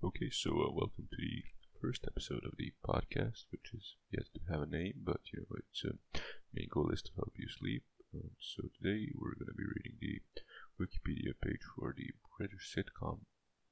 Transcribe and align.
Okay, 0.00 0.30
so 0.30 0.50
uh, 0.52 0.70
welcome 0.70 1.08
to 1.10 1.16
the 1.18 1.42
first 1.82 2.04
episode 2.06 2.44
of 2.46 2.52
the 2.56 2.70
podcast, 2.86 3.50
which 3.50 3.74
is 3.74 3.96
yet 4.12 4.26
to 4.32 4.40
have 4.48 4.62
a 4.62 4.70
name, 4.70 4.94
but 5.02 5.18
you 5.32 5.40
know, 5.40 5.56
its 5.58 5.82
uh, 5.84 6.20
main 6.54 6.68
goal 6.70 6.90
is 6.92 7.02
to 7.02 7.10
help 7.16 7.32
you 7.36 7.48
sleep. 7.48 7.82
Uh, 8.14 8.30
so 8.38 8.68
today 8.78 9.10
we're 9.18 9.34
going 9.34 9.50
to 9.50 9.58
be 9.58 9.66
reading 9.66 9.98
the 9.98 10.22
Wikipedia 10.78 11.34
page 11.42 11.66
for 11.74 11.92
the 11.96 12.14
British 12.38 12.72
sitcom 12.72 13.26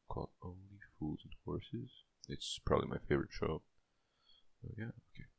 called 0.08 0.30
Only 0.42 0.82
Fools 0.98 1.20
and 1.22 1.32
Horses. 1.44 2.02
It's 2.28 2.58
probably 2.66 2.88
my 2.88 2.98
favorite 3.08 3.30
show. 3.30 3.62
Uh, 4.66 4.74
yeah, 4.76 4.98
okay. 5.14 5.30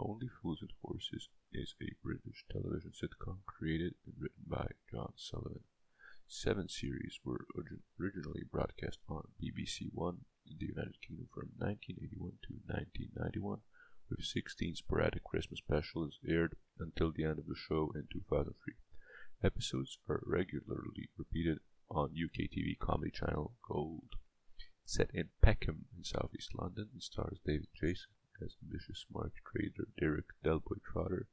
Only 0.00 0.26
Fools 0.42 0.62
and 0.62 0.72
Horses 0.82 1.28
is 1.52 1.76
a 1.80 1.94
British 2.02 2.44
television 2.50 2.90
sitcom 2.90 3.38
created 3.46 3.94
and 4.04 4.16
written 4.18 4.42
by 4.48 4.66
John 4.90 5.12
Sullivan. 5.14 5.62
Seven 6.30 6.68
series 6.68 7.18
were 7.24 7.46
originally 7.98 8.44
broadcast 8.44 8.98
on 9.08 9.28
BBC 9.42 9.90
One 9.94 10.26
in 10.46 10.58
the 10.58 10.66
United 10.66 11.00
Kingdom 11.00 11.28
from 11.32 11.52
1981 11.56 12.32
to 12.42 12.60
1991, 12.66 13.60
with 14.10 14.26
16 14.26 14.74
sporadic 14.74 15.24
Christmas 15.24 15.60
specials 15.60 16.18
aired 16.28 16.54
until 16.78 17.12
the 17.12 17.24
end 17.24 17.38
of 17.38 17.46
the 17.46 17.56
show 17.56 17.92
in 17.94 18.08
2003. 18.12 18.74
Episodes 19.42 19.96
are 20.06 20.22
regularly 20.26 21.08
repeated 21.16 21.60
on 21.90 22.12
UK 22.12 22.50
TV 22.52 22.78
comedy 22.78 23.10
channel 23.10 23.54
Gold. 23.66 24.10
Set 24.84 25.10
in 25.14 25.30
Peckham 25.40 25.86
in 25.96 26.04
southeast 26.04 26.54
London, 26.54 26.90
it 26.94 27.02
stars 27.04 27.40
David 27.46 27.68
Jason 27.74 28.12
as 28.44 28.54
ambitious 28.62 29.06
market 29.10 29.42
trader 29.50 29.88
Derek 29.98 30.26
Delboy 30.44 30.82
Trotter, 30.84 31.26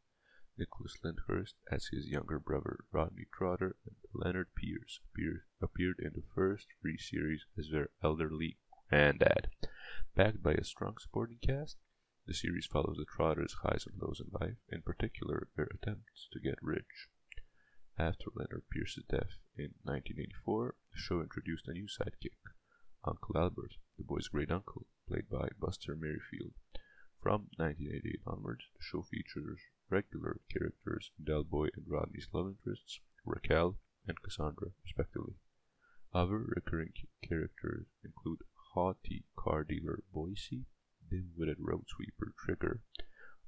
Nicholas 0.58 0.96
Lyndhurst 1.04 1.56
as 1.70 1.88
his 1.88 2.08
younger 2.08 2.40
brother 2.40 2.86
Rodney 2.92 3.26
Trotter, 3.34 3.76
and 3.86 3.96
Lennard 4.14 4.56
Pearce 4.56 5.02
appeared, 5.62 6.00
in 6.00 6.14
the 6.14 6.24
first 6.34 6.68
three 6.82 6.98
series 6.98 7.46
as 7.58 7.70
their 7.72 7.90
elderly 8.02 8.58
granddad. 8.90 9.50
Backed 10.16 10.42
by 10.42 10.54
a 10.54 10.64
strong 10.64 10.98
supporting 10.98 11.40
cast, 11.40 11.76
the 12.26 12.34
series 12.34 12.66
follows 12.66 12.96
the 12.98 13.06
Trotters' 13.06 13.58
highs 13.64 13.86
and 13.86 14.02
lows 14.02 14.22
in 14.22 14.30
life, 14.32 14.58
in 14.70 14.82
particular 14.82 15.50
their 15.58 15.68
attempts 15.74 16.30
to 16.32 16.40
get 16.40 16.58
rich. 16.62 17.10
After 17.98 18.32
Lennard 18.34 18.64
Pearce's 18.70 19.04
death 19.10 19.38
in 19.58 19.76
1984, 19.84 20.76
the 20.94 20.98
show 20.98 21.20
introduced 21.22 21.68
a 21.68 21.74
new 21.74 21.88
sidekick, 21.88 22.40
Uncle 23.04 23.38
Albert, 23.38 23.74
the 23.98 24.04
boy's 24.04 24.30
great 24.30 24.52
uncle, 24.52 24.88
played 25.08 25.30
by 25.30 25.50
Buster 25.60 25.98
Merryfield. 25.98 26.54
From 27.22 27.50
1988 27.58 28.22
onwards, 28.26 28.66
the 28.74 28.82
show 28.82 29.02
features 29.02 29.60
regular 29.90 30.40
characters 30.52 31.12
Del 31.24 31.44
Boy 31.44 31.68
and 31.76 31.86
Rodney's 31.88 32.28
love 32.34 32.48
interests, 32.48 33.00
Raquel 33.26 33.78
and 34.08 34.22
Cassandra, 34.22 34.70
respectively. 34.84 35.36
Other 36.14 36.40
recurring 36.40 36.94
characters 37.22 37.88
include 38.04 38.40
haughty 38.74 39.26
car 39.36 39.64
dealer 39.64 40.04
Boycie, 40.14 40.66
dim-witted 41.10 41.58
road 41.60 41.86
sweeper 41.88 42.34
Trigger, 42.38 42.82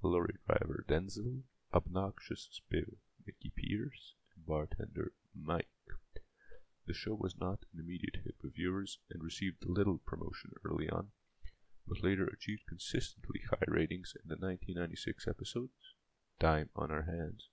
lorry 0.01 0.35
driver 0.45 0.85
Denzil, 0.87 1.43
obnoxious 1.73 2.61
spiv 2.61 2.97
Mickey 3.25 3.51
Pearce, 3.55 4.15
and 4.35 4.45
bartender 4.45 5.13
Mike. 5.35 5.67
The 6.85 6.93
show 6.93 7.15
was 7.15 7.37
not 7.37 7.65
an 7.73 7.79
immediate 7.79 8.21
hit 8.23 8.35
with 8.41 8.55
viewers 8.55 8.99
and 9.09 9.23
received 9.23 9.65
little 9.65 9.97
promotion 9.97 10.51
early 10.63 10.89
on, 10.89 11.11
but 11.87 12.03
later 12.03 12.25
achieved 12.25 12.67
consistently 12.67 13.41
high 13.49 13.65
ratings 13.67 14.13
in 14.15 14.29
the 14.29 14.35
1996 14.35 15.27
episodes. 15.27 15.95
Time 16.39 16.69
on 16.75 16.91
Our 16.91 17.01
Hands, 17.01 17.49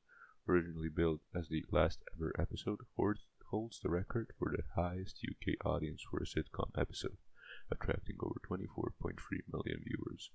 originally 0.47 0.91
billed 0.91 1.21
as 1.35 1.49
the 1.49 1.65
last 1.71 2.05
ever 2.15 2.33
episode, 2.39 2.81
holds 2.99 3.81
the 3.81 3.89
record 3.89 4.31
for 4.39 4.51
the 4.51 4.63
highest 4.75 5.25
UK 5.27 5.55
audience 5.65 6.03
for 6.03 6.19
a 6.19 6.27
sitcom 6.27 6.71
episode, 6.77 7.17
attracting 7.73 8.17
over 8.21 8.35
24.3 8.47 9.15
million 9.51 9.83
viewers. 9.83 10.31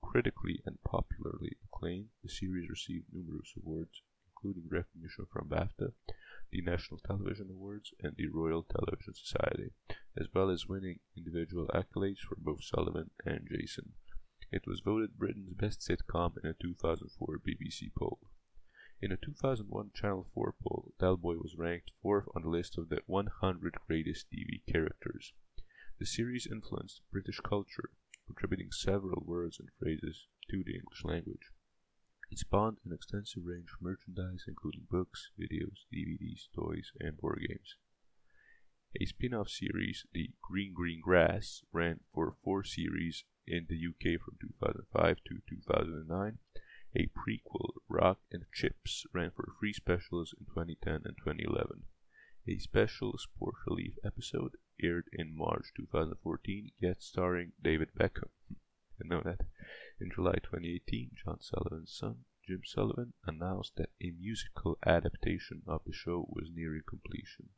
Critically 0.00 0.62
and 0.64 0.78
popularly 0.84 1.56
acclaimed, 1.64 2.10
the 2.22 2.28
series 2.28 2.70
received 2.70 3.06
numerous 3.12 3.52
awards, 3.56 4.02
including 4.30 4.68
recognition 4.70 5.26
from 5.32 5.48
BAFTA, 5.48 5.92
the 6.52 6.62
National 6.62 7.00
Television 7.00 7.48
Awards, 7.50 7.92
and 8.00 8.14
the 8.16 8.28
Royal 8.28 8.62
Television 8.62 9.14
Society, 9.14 9.72
as 10.16 10.28
well 10.32 10.50
as 10.50 10.68
winning 10.68 11.00
individual 11.16 11.66
accolades 11.74 12.20
for 12.20 12.36
both 12.38 12.62
Sullivan 12.62 13.10
and 13.26 13.48
Jason. 13.50 13.94
It 14.50 14.66
was 14.66 14.80
voted 14.80 15.18
Britain's 15.18 15.52
best 15.52 15.80
sitcom 15.80 16.42
in 16.42 16.48
a 16.48 16.54
2004 16.54 17.38
BBC 17.46 17.94
poll. 17.94 18.18
In 19.02 19.12
a 19.12 19.18
2001 19.18 19.90
Channel 19.94 20.26
4 20.32 20.54
poll, 20.62 20.94
Delboy 20.98 21.36
was 21.42 21.56
ranked 21.58 21.90
fourth 22.00 22.28
on 22.34 22.42
the 22.42 22.48
list 22.48 22.78
of 22.78 22.88
the 22.88 23.02
100 23.06 23.76
greatest 23.86 24.26
TV 24.32 24.64
characters. 24.66 25.34
The 25.98 26.06
series 26.06 26.46
influenced 26.46 27.02
British 27.12 27.40
culture, 27.40 27.90
contributing 28.26 28.72
several 28.72 29.22
words 29.26 29.60
and 29.60 29.68
phrases 29.78 30.26
to 30.50 30.64
the 30.64 30.76
English 30.76 31.04
language. 31.04 31.52
It 32.30 32.38
spawned 32.38 32.78
an 32.86 32.92
extensive 32.92 33.44
range 33.44 33.68
of 33.74 33.82
merchandise, 33.82 34.44
including 34.48 34.86
books, 34.90 35.30
videos, 35.38 35.84
DVDs, 35.92 36.48
toys, 36.54 36.90
and 36.98 37.18
board 37.18 37.44
games. 37.46 37.76
A 38.98 39.04
spin-off 39.04 39.50
series, 39.50 40.06
The 40.12 40.30
Green 40.40 40.72
Green 40.72 41.02
Grass, 41.02 41.62
ran 41.70 42.00
for 42.14 42.36
four 42.42 42.64
series 42.64 43.24
in 43.48 43.66
the 43.68 43.80
UK 43.88 44.20
from 44.20 44.36
2005 44.40 45.16
to 45.24 45.40
2009. 45.48 46.38
A 46.96 47.08
prequel, 47.08 47.80
Rock 47.88 48.20
and 48.30 48.44
Chips, 48.52 49.06
ran 49.12 49.30
for 49.30 49.52
three 49.58 49.72
specials 49.72 50.34
in 50.38 50.46
2010 50.46 51.02
and 51.04 51.16
2011. 51.16 51.84
A 52.46 52.58
special 52.58 53.16
Sport 53.18 53.56
Relief 53.66 53.94
episode 54.04 54.56
aired 54.82 55.08
in 55.12 55.36
March 55.36 55.72
2014, 55.76 56.70
yet 56.78 57.02
starring 57.02 57.52
David 57.62 57.90
Beckham. 57.98 58.30
I 59.02 59.06
know 59.06 59.22
that. 59.24 59.40
In 60.00 60.10
July 60.10 60.36
2018, 60.42 61.10
John 61.24 61.40
Sullivan's 61.40 61.92
son, 61.92 62.24
Jim 62.46 62.62
Sullivan, 62.64 63.12
announced 63.26 63.76
that 63.76 63.90
a 64.02 64.12
musical 64.18 64.78
adaptation 64.86 65.62
of 65.66 65.82
the 65.84 65.92
show 65.92 66.26
was 66.30 66.50
nearing 66.54 66.82
completion 66.88 67.50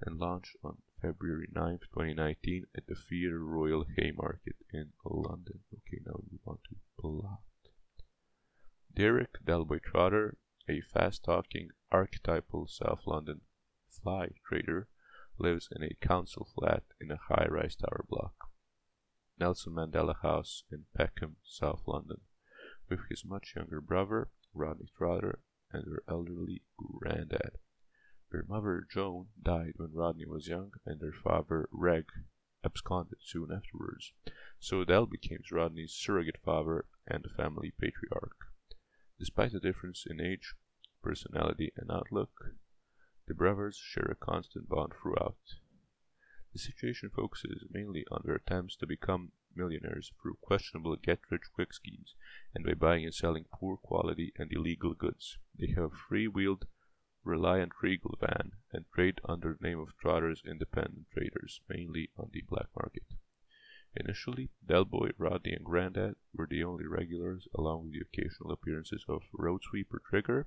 and 0.00 0.18
launched 0.18 0.56
on 0.64 0.78
February 1.04 1.48
9, 1.54 1.80
2019 1.92 2.64
at 2.74 2.86
the 2.86 2.94
Theatre 2.94 3.44
Royal 3.44 3.84
Haymarket 3.98 4.56
in 4.72 4.92
London. 5.04 5.58
Okay, 5.70 6.00
now 6.06 6.14
we 6.30 6.38
want 6.46 6.60
to 6.64 6.76
plot. 6.98 7.40
Derek 8.96 9.44
Delboy 9.44 9.82
Trotter, 9.82 10.38
a 10.66 10.80
fast-talking, 10.80 11.68
archetypal 11.92 12.66
South 12.68 13.00
London 13.06 13.42
fly 13.90 14.28
trader, 14.48 14.88
lives 15.38 15.68
in 15.76 15.82
a 15.82 16.06
council 16.06 16.48
flat 16.54 16.84
in 16.98 17.10
a 17.10 17.20
high-rise 17.28 17.76
tower 17.76 18.06
block. 18.08 18.48
Nelson 19.38 19.74
Mandela 19.74 20.14
House 20.22 20.64
in 20.72 20.86
Peckham, 20.96 21.36
South 21.44 21.82
London, 21.86 22.22
with 22.88 23.00
his 23.10 23.26
much 23.26 23.52
younger 23.54 23.82
brother, 23.82 24.30
Rodney 24.54 24.88
Trotter, 24.96 25.40
and 25.70 25.84
their 25.84 26.02
elderly 26.08 26.62
granddad. 26.78 27.58
Their 28.34 28.46
mother, 28.48 28.84
Joan, 28.90 29.28
died 29.40 29.74
when 29.76 29.92
Rodney 29.92 30.26
was 30.26 30.48
young, 30.48 30.72
and 30.84 30.98
their 30.98 31.12
father, 31.12 31.68
Reg, 31.70 32.06
absconded 32.64 33.18
soon 33.20 33.52
afterwards, 33.52 34.12
so 34.58 34.82
Del 34.82 35.06
became 35.06 35.44
Rodney's 35.52 35.92
surrogate 35.92 36.38
father 36.44 36.86
and 37.06 37.22
the 37.22 37.28
family 37.28 37.74
patriarch. 37.78 38.36
Despite 39.20 39.52
the 39.52 39.60
difference 39.60 40.04
in 40.04 40.20
age, 40.20 40.56
personality, 41.00 41.72
and 41.76 41.92
outlook, 41.92 42.56
the 43.28 43.34
brothers 43.34 43.76
share 43.76 44.10
a 44.10 44.16
constant 44.16 44.68
bond 44.68 44.94
throughout. 45.00 45.38
The 46.52 46.58
situation 46.58 47.10
focuses 47.14 47.68
mainly 47.70 48.04
on 48.10 48.22
their 48.24 48.34
attempts 48.34 48.74
to 48.78 48.86
become 48.88 49.30
millionaires 49.54 50.10
through 50.20 50.38
questionable 50.42 50.96
get-rich-quick 50.96 51.72
schemes 51.72 52.16
and 52.52 52.64
by 52.64 52.74
buying 52.74 53.04
and 53.04 53.14
selling 53.14 53.44
poor 53.52 53.76
quality 53.76 54.32
and 54.36 54.52
illegal 54.52 54.92
goods. 54.92 55.38
They 55.56 55.68
have 55.76 55.84
a 55.84 55.96
free-wheeled 56.08 56.66
Reliant 57.24 57.72
Regal 57.80 58.18
van 58.20 58.52
and 58.70 58.84
trade 58.94 59.18
under 59.24 59.56
the 59.58 59.66
name 59.66 59.78
of 59.78 59.96
Trotter's 59.98 60.42
Independent 60.46 61.06
Traders, 61.10 61.62
mainly 61.68 62.10
on 62.18 62.28
the 62.32 62.42
black 62.42 62.68
market. 62.76 63.04
Initially, 63.96 64.50
Del 64.66 64.84
Boy, 64.84 65.10
Rodney, 65.16 65.52
and 65.52 65.64
Grandad 65.64 66.16
were 66.34 66.46
the 66.46 66.62
only 66.62 66.84
regulars, 66.84 67.48
along 67.54 67.84
with 67.84 67.92
the 67.92 68.00
occasional 68.00 68.52
appearances 68.52 69.04
of 69.08 69.22
road 69.32 69.62
sweeper 69.62 70.02
Trigger 70.04 70.46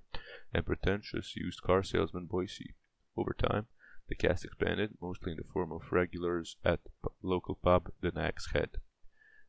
and 0.53 0.65
pretentious 0.65 1.35
used 1.35 1.63
car 1.63 1.81
salesman 1.81 2.27
Boycie. 2.27 2.75
Over 3.15 3.33
time, 3.33 3.67
the 4.07 4.15
cast 4.15 4.45
expanded, 4.45 4.97
mostly 5.01 5.31
in 5.31 5.37
the 5.37 5.51
form 5.51 5.71
of 5.71 5.91
regulars 5.91 6.57
at 6.63 6.83
the 6.83 7.09
local 7.23 7.55
pub 7.55 7.91
The 8.01 8.11
Nag's 8.11 8.51
Head. 8.51 8.77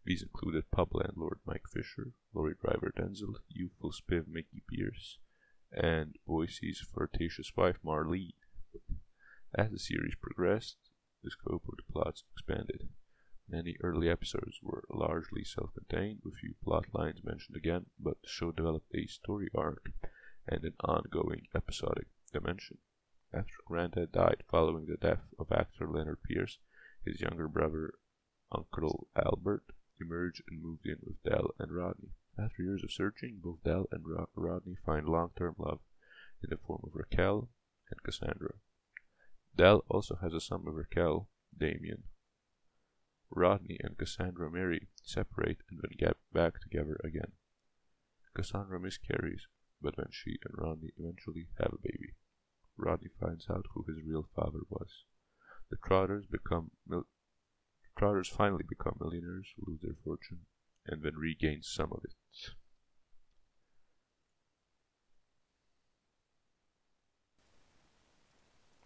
These 0.04 0.22
included 0.22 0.70
pub 0.70 0.94
landlord 0.94 1.40
Mike 1.44 1.66
Fisher, 1.70 2.12
lorry 2.32 2.54
driver 2.58 2.90
Denzil, 2.96 3.34
youthful 3.48 3.92
spiv 3.92 4.26
Mickey 4.26 4.62
Pearce, 4.66 5.18
and 5.72 6.16
Boycie's 6.28 6.80
flirtatious 6.80 7.52
wife 7.56 7.78
Marlene. 7.84 8.32
As 9.54 9.70
the 9.70 9.78
series 9.78 10.14
progressed, 10.20 10.76
the 11.22 11.30
scope 11.30 11.64
of 11.68 11.76
the 11.76 11.92
plots 11.92 12.24
expanded. 12.32 12.88
Many 13.48 13.76
early 13.82 14.08
episodes 14.10 14.60
were 14.62 14.84
largely 14.90 15.42
self-contained, 15.42 16.20
with 16.22 16.36
few 16.36 16.54
plot 16.62 16.86
lines 16.92 17.24
mentioned 17.24 17.56
again, 17.56 17.86
but 17.98 18.20
the 18.22 18.28
show 18.28 18.52
developed 18.52 18.94
a 18.94 19.06
story 19.06 19.48
arc 19.54 19.90
and 20.46 20.64
an 20.64 20.74
ongoing 20.80 21.46
episodic 21.54 22.08
dimension. 22.32 22.78
After 23.32 23.54
Grandad 23.66 24.12
died 24.12 24.44
following 24.50 24.86
the 24.86 24.96
death 24.96 25.22
of 25.38 25.50
actor 25.50 25.86
Lennard 25.86 26.22
Pearce, 26.22 26.58
his 27.04 27.20
younger 27.20 27.48
brother, 27.48 27.94
Uncle 28.52 29.08
Albert, 29.16 29.64
emerged 30.00 30.42
and 30.48 30.62
moved 30.62 30.86
in 30.86 30.96
with 31.02 31.22
Del 31.22 31.50
and 31.58 31.72
Rodney. 31.72 32.10
After 32.40 32.62
years 32.62 32.84
of 32.84 32.92
searching, 32.92 33.40
both 33.42 33.64
Del 33.64 33.88
and 33.90 34.04
Rodney 34.36 34.76
find 34.86 35.08
long-term 35.08 35.56
love 35.58 35.80
in 36.40 36.50
the 36.50 36.56
form 36.56 36.82
of 36.84 36.94
Raquel 36.94 37.50
and 37.90 38.02
Cassandra. 38.04 38.54
Del 39.56 39.84
also 39.88 40.14
has 40.22 40.32
a 40.32 40.40
son 40.40 40.64
with 40.64 40.76
Raquel, 40.76 41.28
Damien. 41.56 42.04
Rodney 43.28 43.78
and 43.82 43.98
Cassandra 43.98 44.48
marry, 44.50 44.88
separate, 45.02 45.58
and 45.68 45.80
then 45.82 45.98
get 45.98 46.16
back 46.32 46.60
together 46.60 47.00
again. 47.02 47.32
Cassandra 48.34 48.78
miscarries, 48.78 49.48
but 49.82 49.96
then 49.96 50.10
she 50.12 50.38
and 50.44 50.54
Rodney 50.56 50.92
eventually 50.96 51.48
have 51.58 51.72
a 51.72 51.82
baby. 51.82 52.14
Rodney 52.76 53.08
finds 53.20 53.50
out 53.50 53.66
who 53.74 53.84
his 53.88 54.04
real 54.06 54.28
father 54.36 54.60
was. 54.68 55.04
The 55.70 55.76
Trotters 55.84 56.26
become 56.26 56.70
mil- 56.86 57.08
Trotters 57.98 58.28
finally 58.28 58.64
become 58.68 58.96
millionaires, 59.00 59.48
lose 59.58 59.80
their 59.82 59.96
fortune, 60.04 60.46
and 60.88 61.02
then 61.02 61.16
regain 61.16 61.62
some 61.62 61.92
of 61.92 62.00
it. 62.04 62.14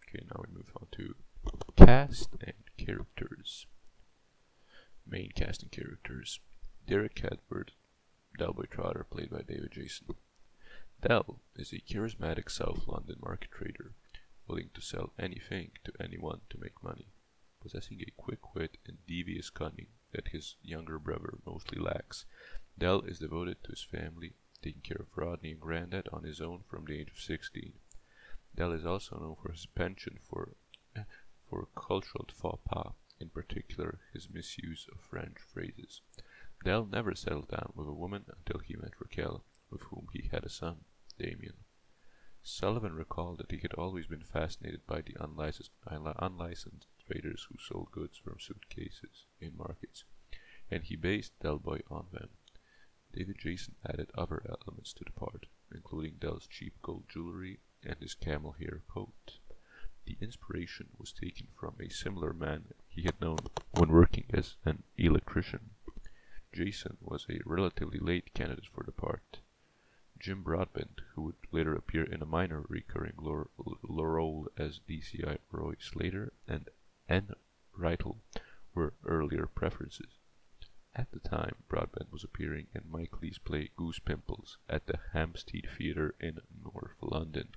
Okay, 0.09 0.25
now 0.29 0.43
we 0.47 0.55
move 0.55 0.71
on 0.77 0.89
to 0.93 1.15
cast 1.77 2.31
and 2.45 2.55
characters. 2.77 3.67
Main 5.07 5.31
cast 5.35 5.63
and 5.63 5.71
characters. 5.71 6.41
Derek 6.87 7.23
Edward, 7.25 7.73
Delboy 8.39 8.69
Trotter, 8.69 9.07
played 9.09 9.31
by 9.31 9.43
David 9.43 9.71
Jason. 9.73 10.09
Del 11.01 11.41
is 11.57 11.73
a 11.73 11.81
charismatic 11.81 12.51
South 12.51 12.87
London 12.87 13.17
market 13.23 13.51
trader, 13.51 13.93
willing 14.47 14.71
to 14.75 14.81
sell 14.81 15.13
anything 15.19 15.71
to 15.85 15.93
anyone 16.01 16.41
to 16.51 16.59
make 16.61 16.83
money, 16.83 17.07
possessing 17.61 18.01
a 18.01 18.11
quick 18.21 18.55
wit 18.55 18.79
and 18.87 18.99
devious 19.07 19.49
cunning 19.51 19.87
that 20.13 20.29
his 20.29 20.57
younger 20.63 20.99
brother 20.99 21.39
mostly 21.45 21.79
lacks. 21.79 22.25
Del 22.79 23.01
is 23.03 23.19
devoted 23.19 23.63
to 23.63 23.71
his 23.71 23.83
family, 23.83 24.35
taking 24.63 24.83
care 24.83 25.01
of 25.01 25.17
Rodney 25.17 25.53
and 25.53 25.61
Grandad 25.61 26.09
on 26.13 26.25
his 26.25 26.41
own 26.41 26.63
from 26.69 26.85
the 26.85 26.99
age 26.99 27.11
of 27.11 27.21
16. 27.21 27.73
Del 28.55 28.73
is 28.73 28.87
also 28.87 29.19
known 29.19 29.37
for 29.37 29.53
his 29.53 29.67
penchant 29.67 30.21
for 30.23 30.55
for 31.49 31.69
cultural 31.75 32.27
faux 32.33 32.63
pas, 32.65 32.93
in 33.21 33.29
particular 33.29 34.01
his 34.13 34.31
misuse 34.31 34.87
of 34.93 35.01
French 35.01 35.39
phrases. 35.39 36.01
Del 36.65 36.87
never 36.87 37.15
settled 37.15 37.49
down 37.49 37.73
with 37.75 37.89
a 37.89 37.93
woman 37.93 38.25
until 38.29 38.61
he 38.61 38.77
met 38.77 39.01
Raquel, 39.01 39.45
with 39.71 39.83
whom 39.83 40.09
he 40.13 40.29
had 40.31 40.45
a 40.45 40.49
son, 40.49 40.85
Damien. 41.19 41.55
Sullivan 42.45 42.95
recalled 42.95 43.39
that 43.39 43.53
he 43.53 43.59
had 43.59 43.73
always 43.75 44.09
been 44.09 44.25
fascinated 44.25 44.85
by 44.87 45.01
the 45.01 45.17
unlicensed, 45.21 45.71
unlicensed 45.87 46.89
traders 47.07 47.45
who 47.49 47.57
sold 47.57 47.93
goods 47.93 48.19
from 48.19 48.41
suitcases 48.41 49.27
in 49.41 49.57
markets, 49.57 50.03
and 50.69 50.83
he 50.83 50.97
based 50.97 51.39
Del 51.39 51.61
Boy 51.61 51.83
on 51.89 52.09
them. 52.11 52.31
David 53.13 53.39
Jason 53.39 53.77
added 53.87 54.11
other 54.15 54.43
elements 54.49 54.93
to 54.95 55.05
the 55.05 55.13
part, 55.13 55.47
including 55.73 56.17
Del's 56.17 56.49
cheap 56.49 56.75
gold 56.83 57.09
jewelry 57.09 57.61
and 57.85 57.97
his 58.01 58.15
camel 58.15 58.53
hair 58.53 58.83
coat. 58.89 59.39
The 60.05 60.17
inspiration 60.21 60.89
was 60.99 61.13
taken 61.13 61.47
from 61.55 61.77
a 61.79 61.91
similar 61.91 62.33
man 62.33 62.73
he 62.89 63.03
had 63.03 63.21
known 63.21 63.51
when 63.71 63.91
working 63.91 64.27
as 64.31 64.57
an 64.65 64.83
electrician. 64.97 65.77
Jason 66.53 66.99
was 67.01 67.25
a 67.31 67.41
relatively 67.45 68.01
late 68.01 68.35
candidate 68.35 68.67
for 68.67 68.83
the 68.83 68.91
part. 68.91 69.42
Jim 70.23 70.45
Broadbent, 70.45 71.01
who 71.15 71.23
would 71.23 71.35
later 71.51 71.75
appear 71.75 72.05
in 72.05 72.23
a 72.23 72.25
minor 72.25 72.65
recurring 72.69 73.17
role 73.19 74.47
as 74.57 74.79
DCI 74.89 75.39
Roy 75.51 75.75
Slater, 75.81 76.33
and 76.47 76.69
Enn 77.11 77.35
Reitel 77.77 78.21
were 78.73 78.95
earlier 79.05 79.49
preferences. 79.49 80.21
At 80.95 81.11
the 81.11 81.19
time, 81.19 81.65
Broadbent 81.67 82.13
was 82.13 82.23
appearing 82.23 82.69
in 82.73 82.89
Mike 82.89 83.21
Leigh's 83.21 83.39
play 83.39 83.71
Goose 83.75 83.99
Pimples 83.99 84.59
at 84.69 84.87
the 84.87 85.01
Hampstead 85.13 85.69
Theatre 85.77 86.15
in 86.21 86.39
North 86.63 86.95
London. 87.01 87.57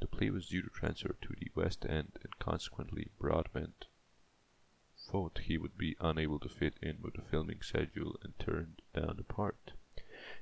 The 0.00 0.06
play 0.06 0.30
was 0.30 0.48
due 0.48 0.62
to 0.62 0.70
transfer 0.70 1.14
to 1.20 1.34
the 1.38 1.50
West 1.54 1.84
End, 1.84 2.12
and 2.22 2.38
consequently 2.38 3.10
Broadbent 3.18 3.88
thought 4.96 5.36
he 5.36 5.58
would 5.58 5.76
be 5.76 5.96
unable 6.00 6.38
to 6.38 6.48
fit 6.48 6.78
in 6.80 7.02
with 7.02 7.12
the 7.12 7.20
filming 7.20 7.60
schedule 7.60 8.18
and 8.22 8.38
turned 8.38 8.80
down 8.94 9.18
the 9.18 9.24
part. 9.24 9.72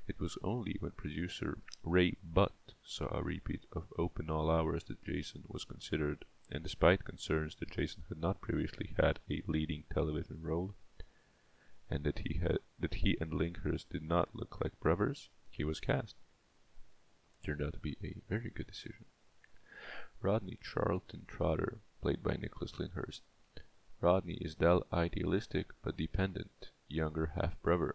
It 0.09 0.19
was 0.19 0.37
only 0.43 0.77
when 0.81 0.91
producer 0.91 1.59
Ray 1.85 2.17
Butt 2.25 2.75
saw 2.83 3.07
a 3.17 3.23
repeat 3.23 3.67
of 3.71 3.93
Open 3.97 4.29
All 4.31 4.51
Hours 4.51 4.83
that 4.85 5.05
Jason 5.05 5.45
was 5.47 5.65
considered, 5.65 6.25
and 6.51 6.65
despite 6.65 7.05
concerns 7.05 7.55
that 7.57 7.71
Jason 7.71 8.03
had 8.09 8.19
not 8.19 8.41
previously 8.41 8.95
had 8.99 9.21
a 9.31 9.45
leading 9.47 9.85
television 9.95 10.43
role, 10.43 10.75
and 11.89 12.03
that 12.03 12.19
he 12.19 13.17
and 13.21 13.33
Lyndhurst 13.33 13.91
did 13.91 14.03
not 14.03 14.35
look 14.35 14.61
like 14.61 14.81
brothers, 14.81 15.31
he 15.51 15.63
was 15.63 15.79
cast. 15.79 16.17
Turned 17.45 17.63
out 17.63 17.75
to 17.75 17.79
be 17.79 17.97
a 18.03 18.21
very 18.29 18.51
good 18.51 18.67
decision. 18.67 19.05
Rodney 20.21 20.59
Charlton 20.61 21.27
Trotter, 21.29 21.81
played 22.01 22.25
by 22.25 22.35
Nicholas 22.37 22.79
Lyndhurst. 22.79 23.23
Rodney 24.01 24.39
is 24.41 24.57
Del 24.57 24.85
idealistic 24.93 25.71
but 25.83 25.97
dependent 25.97 26.73
younger 26.89 27.27
half 27.37 27.61
brother, 27.63 27.95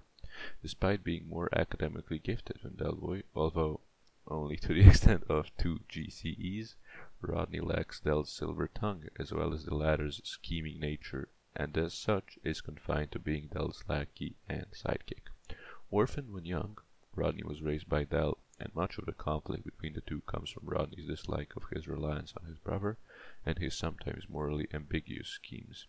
despite 0.61 1.03
being 1.03 1.27
more 1.27 1.49
academically 1.51 2.19
gifted 2.19 2.59
than 2.61 2.75
Delboy, 2.75 3.23
although 3.33 3.81
only 4.27 4.57
to 4.57 4.73
the 4.73 4.87
extent 4.87 5.23
of 5.29 5.55
two 5.57 5.79
GCEs. 5.89 6.75
Rodney 7.21 7.59
lacks 7.59 8.01
Del's 8.01 8.31
silver 8.31 8.67
tongue 8.67 9.07
as 9.17 9.31
well 9.31 9.53
as 9.53 9.65
the 9.65 9.73
latter's 9.73 10.21
scheming 10.23 10.79
nature, 10.79 11.29
and 11.55 11.75
as 11.77 11.93
such 11.93 12.37
is 12.43 12.61
confined 12.61 13.11
to 13.13 13.19
being 13.19 13.47
Del's 13.47 13.83
lackey 13.87 14.35
and 14.47 14.67
sidekick. 14.71 15.29
Orphaned 15.89 16.31
when 16.31 16.45
young, 16.45 16.77
Rodney 17.15 17.43
was 17.43 17.61
raised 17.61 17.89
by 17.89 18.03
Del, 18.03 18.37
and 18.59 18.75
much 18.75 18.97
of 18.97 19.05
the 19.05 19.13
conflict 19.13 19.63
between 19.63 19.93
the 19.93 20.01
two 20.01 20.21
comes 20.21 20.49
from 20.49 20.67
Rodney's 20.67 21.07
dislike 21.07 21.55
of 21.55 21.63
his 21.71 21.87
reliance 21.87 22.33
on 22.39 22.47
his 22.47 22.59
brother 22.59 22.97
and 23.45 23.57
his 23.57 23.75
sometimes 23.75 24.29
morally 24.29 24.67
ambiguous 24.73 25.29
schemes, 25.29 25.87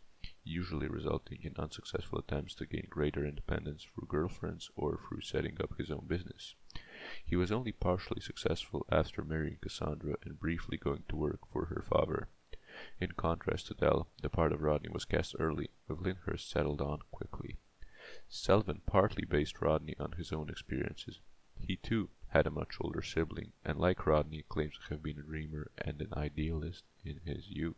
usually 0.49 0.89
resulting 0.89 1.39
in 1.43 1.55
unsuccessful 1.59 2.19
attempts 2.19 2.55
to 2.55 2.67
gain 2.67 2.87
greater 2.89 3.25
independence 3.25 3.85
through 3.85 4.09
girlfriends 4.09 4.71
or 4.77 4.99
through 4.99 5.21
setting 5.21 5.57
up 5.61 5.77
his 5.77 5.91
own 5.91 6.07
business. 6.07 6.55
He 7.25 7.37
was 7.37 7.53
only 7.53 7.73
partially 7.73 8.21
successful 8.21 8.87
after 8.91 9.23
marrying 9.23 9.59
Cassandra 9.61 10.17
and 10.25 10.41
briefly 10.41 10.77
going 10.77 11.05
to 11.09 11.17
work 11.17 11.41
for 11.53 11.67
her 11.67 11.85
father. 11.89 12.29
In 13.01 13.13
contrast 13.13 13.67
to 13.67 13.75
Del, 13.75 14.09
the 14.23 14.31
part 14.31 14.53
of 14.53 14.63
Rodney 14.63 14.89
was 14.89 15.05
cast 15.05 15.35
early, 15.39 15.69
with 15.87 16.01
Lyndhurst 16.01 16.49
settled 16.49 16.81
on 16.81 17.01
quickly. 17.11 17.59
Sullivan 18.29 18.81
partly 18.87 19.25
based 19.25 19.61
Rodney 19.61 19.97
on 19.99 20.13
his 20.13 20.33
own 20.33 20.49
experiences. 20.49 21.21
He 21.59 21.77
too 21.77 22.09
had 22.29 22.47
a 22.47 22.51
much 22.51 22.77
older 22.81 23.03
sibling, 23.03 23.53
and 23.65 23.79
like 23.79 24.07
Rodney 24.07 24.45
claims 24.49 24.75
to 24.79 24.95
have 24.95 25.03
been 25.03 25.19
a 25.19 25.23
dreamer 25.23 25.71
and 25.79 26.01
an 26.01 26.15
idealist 26.15 26.85
in 27.05 27.21
his 27.25 27.49
youth. 27.49 27.77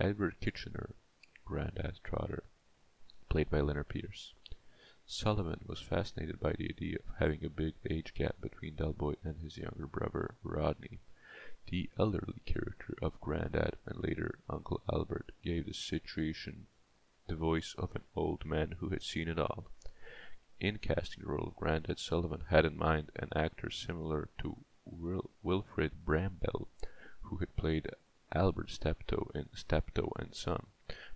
Edward 0.00 0.40
Kitchener, 0.40 0.94
Grandad 1.44 2.00
Trotter, 2.02 2.44
played 3.28 3.50
by 3.50 3.60
Lennard 3.60 3.88
Pearce. 3.88 4.32
Sullivan 5.06 5.60
was 5.66 5.80
fascinated 5.80 6.40
by 6.40 6.52
the 6.54 6.70
idea 6.70 6.96
of 6.98 7.16
having 7.18 7.44
a 7.44 7.50
big 7.50 7.74
age 7.88 8.14
gap 8.14 8.40
between 8.40 8.76
Delboy 8.76 9.16
and 9.22 9.38
his 9.38 9.58
younger 9.58 9.86
brother, 9.86 10.36
Rodney. 10.42 11.00
The 11.66 11.90
elderly 11.98 12.40
character 12.46 12.94
of 13.02 13.20
Grandad 13.20 13.76
and 13.84 14.02
later 14.02 14.38
Uncle 14.48 14.82
Albert 14.90 15.32
gave 15.42 15.66
the 15.66 15.74
situation 15.74 16.66
the 17.26 17.36
voice 17.36 17.74
of 17.76 17.94
an 17.94 18.04
old 18.16 18.44
man 18.46 18.76
who 18.78 18.88
had 18.88 19.02
seen 19.02 19.28
it 19.28 19.38
all. 19.38 19.70
In 20.60 20.78
casting 20.78 21.24
the 21.24 21.30
role 21.30 21.48
of 21.48 21.56
Grandad, 21.56 21.98
Sullivan 21.98 22.44
had 22.48 22.64
in 22.64 22.76
mind 22.78 23.10
an 23.16 23.28
actor 23.36 23.70
similar 23.70 24.30
to 24.38 24.64
Wil- 24.86 25.30
Wilfrid 25.42 26.06
Brambell, 26.06 26.68
who 27.22 27.36
had 27.36 27.54
played 27.56 27.90
Albert 28.32 28.70
Steptoe 28.70 29.30
in 29.34 29.48
Steptoe 29.54 30.12
and 30.18 30.34
Son, 30.34 30.66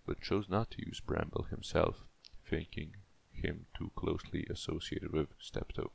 but 0.08 0.22
chose 0.22 0.48
not 0.48 0.70
to 0.70 0.86
use 0.86 1.00
Brambell 1.00 1.50
himself, 1.50 2.02
thinking 2.42 2.96
him 3.30 3.66
too 3.76 3.92
closely 3.94 4.46
associated 4.48 5.12
with 5.12 5.28
Steptoe. 5.38 5.92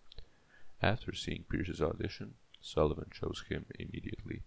After 0.83 1.13
seeing 1.15 1.45
Pearce's 1.49 1.81
audition, 1.81 2.35
Sullivan 2.61 3.09
chose 3.11 3.43
him 3.49 3.65
immediately. 3.79 4.43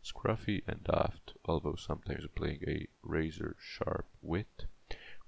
Scruffy 0.00 0.62
and 0.64 0.84
daft, 0.84 1.32
although 1.44 1.74
sometimes 1.74 2.24
playing 2.36 2.62
a 2.68 2.86
razor-sharp 3.02 4.06
wit, 4.22 4.66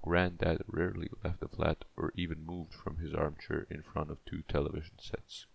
Grandad 0.01 0.63
rarely 0.69 1.09
left 1.25 1.41
the 1.41 1.49
flat 1.49 1.85
or 1.97 2.13
even 2.15 2.47
moved 2.47 2.75
from 2.75 2.99
his 2.99 3.13
armchair 3.13 3.67
in 3.69 3.83
front 3.83 4.13
of 4.13 4.25
two 4.25 4.43
television 4.43 5.01
sets. 5.01 5.47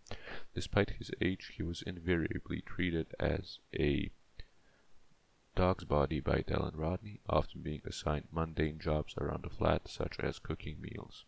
Despite 0.53 0.89
his 0.91 1.11
age, 1.21 1.53
he 1.55 1.63
was 1.63 1.81
invariably 1.81 2.59
treated 2.59 3.07
as 3.21 3.59
a 3.73 4.11
dog's 5.57 5.85
body 5.85 6.19
by 6.19 6.41
Del 6.41 6.65
and 6.65 6.77
Rodney, 6.77 7.19
often 7.27 7.61
being 7.63 7.81
assigned 7.83 8.27
mundane 8.31 8.77
jobs 8.77 9.15
around 9.17 9.43
the 9.43 9.49
flat, 9.49 9.87
such 9.87 10.19
as 10.19 10.37
cooking 10.37 10.79
meals. 10.79 11.25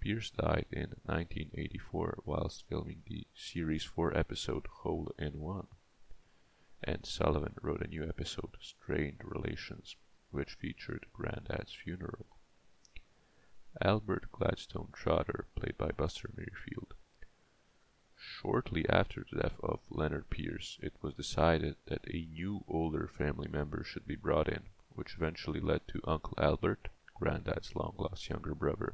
Pearce 0.00 0.30
died 0.30 0.64
in 0.72 0.94
1984 1.04 2.20
whilst 2.24 2.66
filming 2.66 3.02
the 3.06 3.26
series 3.34 3.84
4 3.84 4.16
episode 4.16 4.66
Hole 4.68 5.12
in 5.18 5.38
One. 5.38 5.66
and 6.82 7.04
Sullivan 7.04 7.54
wrote 7.60 7.82
a 7.82 7.88
new 7.88 8.08
episode, 8.08 8.56
Strained 8.58 9.20
Relations, 9.22 9.96
which 10.30 10.54
featured 10.54 11.04
Grandad's 11.12 11.74
funeral. 11.74 12.26
Albert 13.82 14.32
Gladstone 14.32 14.88
Trotter, 14.94 15.46
played 15.54 15.76
by 15.76 15.90
Buster 15.90 16.30
Merryfield. 16.34 16.94
Shortly 18.22 18.86
after 18.86 19.24
the 19.24 19.40
death 19.40 19.58
of 19.60 19.80
Lennard 19.88 20.28
Pearce, 20.28 20.78
it 20.82 20.92
was 21.00 21.14
decided 21.14 21.76
that 21.86 22.04
a 22.06 22.26
new 22.26 22.64
older 22.68 23.08
family 23.08 23.48
member 23.48 23.82
should 23.82 24.06
be 24.06 24.14
brought 24.14 24.46
in, 24.46 24.64
which 24.90 25.14
eventually 25.14 25.58
led 25.58 25.88
to 25.88 26.02
Uncle 26.04 26.34
Albert, 26.36 26.88
Granddad's 27.14 27.74
long-lost 27.74 28.28
younger 28.28 28.54
brother. 28.54 28.92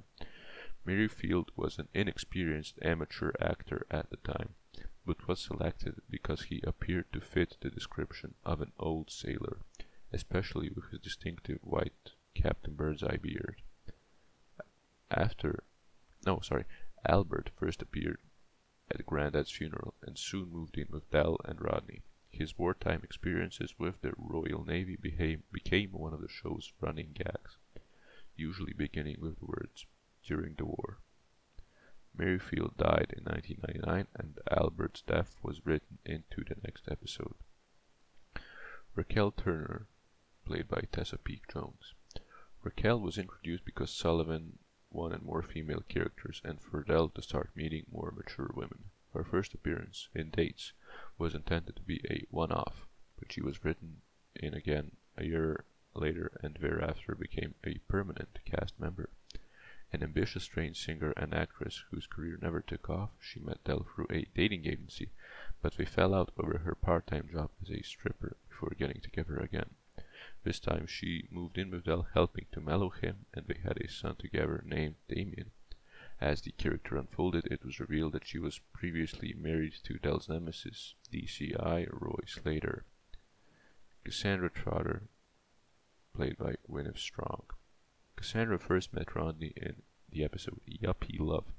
Merryfield 0.85 1.51
was 1.57 1.77
an 1.77 1.89
inexperienced 1.93 2.79
amateur 2.83 3.33
actor 3.41 3.85
at 3.91 4.11
the 4.11 4.19
time, 4.19 4.55
but 5.05 5.27
was 5.27 5.41
selected 5.41 6.01
because 6.09 6.43
he 6.43 6.61
appeared 6.63 7.13
to 7.13 7.21
fit 7.21 7.57
the 7.61 7.71
description 7.71 8.37
of 8.45 8.61
an 8.61 8.71
old 8.79 9.11
sailor, 9.11 9.59
especially 10.13 10.71
with 10.71 10.91
his 10.91 11.01
distinctive 11.01 11.59
white 11.63 12.13
Captain 12.35 12.75
Birdseye 12.75 13.17
beard. 13.17 13.61
After, 15.11 15.65
no, 16.25 16.39
sorry, 16.39 16.65
Albert 17.05 17.51
first 17.57 17.83
appeared 17.83 18.19
at 18.91 19.05
Grandad's 19.07 19.51
funeral 19.51 19.95
and 20.03 20.19
soon 20.19 20.51
moved 20.51 20.79
in 20.79 20.87
with 20.91 21.11
Del 21.11 21.39
and 21.45 21.61
Rodney. 21.61 22.03
His 22.31 22.59
wartime 22.59 23.01
experiences 23.03 23.75
with 23.79 24.01
the 24.03 24.13
Royal 24.17 24.65
Navy 24.65 24.97
became, 24.97 25.43
became 25.53 25.93
one 25.93 26.13
of 26.13 26.21
the 26.21 26.29
show's 26.29 26.73
running 26.81 27.13
gags, 27.13 27.57
usually 28.37 28.73
beginning 28.73 29.17
with 29.21 29.39
the 29.39 29.47
words, 29.47 29.87
during 30.23 30.55
the 30.55 30.67
war. 30.67 30.99
Merryfield 32.17 32.77
died 32.77 33.15
in 33.17 33.25
1999 33.25 34.07
and 34.15 34.39
Albert's 34.51 35.03
death 35.03 35.37
was 35.43 35.65
written 35.65 35.99
into 36.05 36.45
the 36.45 36.57
next 36.63 36.85
episode. 36.91 37.35
Raquel 38.95 39.31
Turner, 39.31 39.87
played 40.45 40.69
by 40.69 40.83
Tessa 40.91 41.19
Peak 41.19 41.43
Jones. 41.53 41.95
Raquel 42.63 43.01
was 43.01 43.19
introduced 43.19 43.65
because 43.65 43.91
Sullivan 43.91 44.59
wanted 44.97 45.23
more 45.23 45.43
female 45.43 45.85
characters 45.89 46.41
and 46.43 46.59
for 46.59 46.83
Del 46.83 47.11
to 47.11 47.21
start 47.21 47.51
meeting 47.55 47.85
more 47.93 48.15
mature 48.17 48.51
women. 48.55 48.85
Her 49.13 49.23
first 49.23 49.53
appearance 49.53 50.09
in 50.15 50.31
Dates 50.31 50.73
was 51.19 51.35
intended 51.35 51.77
to 51.77 51.83
be 51.83 52.01
a 52.09 52.25
one-off, 52.31 52.87
but 53.19 53.31
she 53.31 53.43
was 53.43 53.63
written 53.63 54.01
in 54.35 54.55
again 54.55 54.93
a 55.19 55.25
year 55.25 55.65
later 55.95 56.33
and 56.43 56.57
thereafter 56.57 57.15
became 57.15 57.55
a 57.63 57.79
permanent 57.89 58.39
cast 58.47 58.81
member. 58.81 59.11
An 59.93 60.03
ambitious 60.03 60.47
trained 60.47 60.77
singer 60.77 61.13
and 61.17 61.35
actress 61.35 61.85
whose 61.91 62.07
career 62.07 62.39
never 62.41 62.63
took 62.63 62.89
off, 62.89 63.11
she 63.21 63.39
met 63.39 63.63
Del 63.65 63.87
through 63.95 64.09
a 64.11 64.27
dating 64.35 64.67
agency, 64.67 65.11
but 65.61 65.75
they 65.75 65.85
fell 65.85 66.15
out 66.15 66.33
over 66.39 66.59
her 66.59 66.75
part-time 66.75 67.29
job 67.31 67.51
as 67.63 67.71
a 67.71 67.83
stripper 67.83 68.39
before 68.49 68.73
getting 68.79 69.03
together 69.03 69.37
again. 69.37 69.71
This 70.47 70.61
time 70.61 70.87
she 70.87 71.27
moved 71.29 71.59
in 71.59 71.73
with 71.73 71.87
Del, 71.87 72.07
helping 72.15 72.47
to 72.53 72.61
mellow 72.61 72.91
him, 72.91 73.27
and 73.35 73.49
they 73.49 73.59
had 73.65 73.79
a 73.79 73.89
son 73.89 74.15
together 74.15 74.63
named 74.65 74.95
Damien. 75.09 75.51
As 76.21 76.41
the 76.41 76.53
character 76.53 76.97
unfolded, 76.97 77.49
it 77.51 77.65
was 77.65 77.81
revealed 77.81 78.13
that 78.13 78.29
she 78.29 78.39
was 78.39 78.61
previously 78.73 79.35
married 79.37 79.75
to 79.83 79.99
Del's 79.99 80.29
nemesis, 80.29 80.95
DCI 81.13 81.89
Roy 81.91 82.21
Slater. 82.29 82.85
Cassandra 84.05 84.49
Trotter, 84.49 85.09
played 86.15 86.39
by 86.39 86.55
Gwyneth 86.71 86.99
Strong. 86.99 87.47
Cassandra 88.15 88.61
first 88.61 88.93
met 88.93 89.17
Rodney 89.17 89.53
in 89.57 89.83
the 90.09 90.23
episode 90.23 90.61
Yuppie 90.65 91.19
Love. 91.19 91.53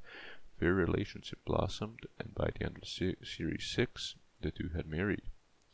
Their 0.60 0.74
relationship 0.74 1.44
blossomed, 1.44 2.06
and 2.18 2.34
by 2.34 2.52
the 2.56 2.64
end 2.64 2.78
of 2.78 2.88
se 2.88 3.18
Series 3.22 3.66
6, 3.66 4.16
the 4.40 4.52
two 4.52 4.70
had 4.70 4.88
married. 4.88 5.24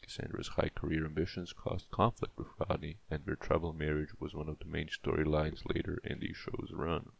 Cassandra's 0.03 0.49
high 0.49 0.67
career 0.67 1.05
ambitions 1.05 1.53
caused 1.53 1.89
conflict 1.89 2.37
with 2.37 2.49
Rodney, 2.59 2.97
and 3.09 3.23
their 3.23 3.37
troubled 3.37 3.79
marriage 3.79 4.09
was 4.19 4.33
one 4.33 4.49
of 4.49 4.59
the 4.59 4.65
main 4.65 4.89
storylines 4.89 5.63
later 5.73 6.01
in 6.03 6.19
the 6.19 6.33
show's 6.33 6.71
run. 6.73 7.13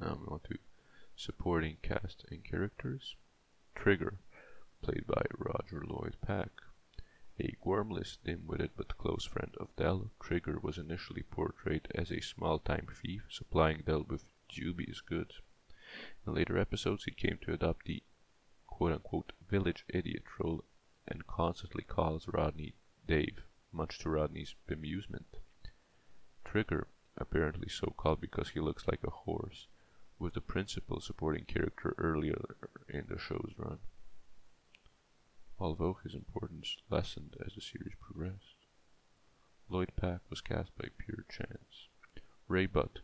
Now 0.00 0.18
we 0.18 0.26
on 0.28 0.40
to 0.48 0.58
supporting 1.14 1.76
cast 1.82 2.24
and 2.30 2.42
characters. 2.42 3.16
Trigger, 3.74 4.18
played 4.80 5.06
by 5.06 5.22
Roger 5.36 5.84
Lloyd 5.86 6.16
Pack. 6.22 6.62
A 7.38 7.54
gormless, 7.62 8.16
dim-witted 8.24 8.70
but 8.74 8.96
close 8.96 9.26
friend 9.26 9.54
of 9.60 9.76
Del, 9.76 10.10
Trigger 10.22 10.58
was 10.58 10.78
initially 10.78 11.24
portrayed 11.24 11.86
as 11.94 12.10
a 12.10 12.22
small-time 12.22 12.86
thief 12.90 13.26
supplying 13.28 13.82
Del 13.82 14.04
with 14.04 14.24
dubious 14.48 15.02
goods. 15.02 15.42
In 16.26 16.32
later 16.32 16.56
episodes, 16.56 17.04
he 17.04 17.10
came 17.10 17.36
to 17.42 17.52
adopt 17.52 17.84
the 17.84 18.02
quote-unquote 18.66 19.34
village 19.50 19.84
idiot 19.90 20.24
role 20.40 20.64
and 21.06 21.26
constantly 21.26 21.82
calls 21.82 22.28
Rodney 22.28 22.74
Dave, 23.06 23.44
much 23.72 23.98
to 24.00 24.10
Rodney's 24.10 24.54
bemusement. 24.68 25.40
Trigger, 26.44 26.88
apparently 27.16 27.68
so 27.68 27.92
called 27.96 28.20
because 28.20 28.50
he 28.50 28.60
looks 28.60 28.86
like 28.88 29.04
a 29.04 29.10
horse, 29.10 29.68
was 30.18 30.32
the 30.32 30.40
principal 30.40 31.00
supporting 31.00 31.44
character 31.44 31.94
earlier 31.98 32.56
in 32.88 33.06
the 33.08 33.18
show's 33.18 33.52
run 33.56 33.78
although 35.58 35.98
his 36.02 36.14
importance 36.14 36.76
lessened 36.90 37.36
as 37.44 37.54
the 37.54 37.60
series 37.60 37.94
progressed. 38.00 38.66
Lloyd 39.68 39.92
Pack 39.96 40.20
was 40.28 40.40
cast 40.40 40.76
by 40.76 40.88
pure 40.98 41.24
chance. 41.30 41.88
Ray 42.48 42.66
Butt, 42.66 43.00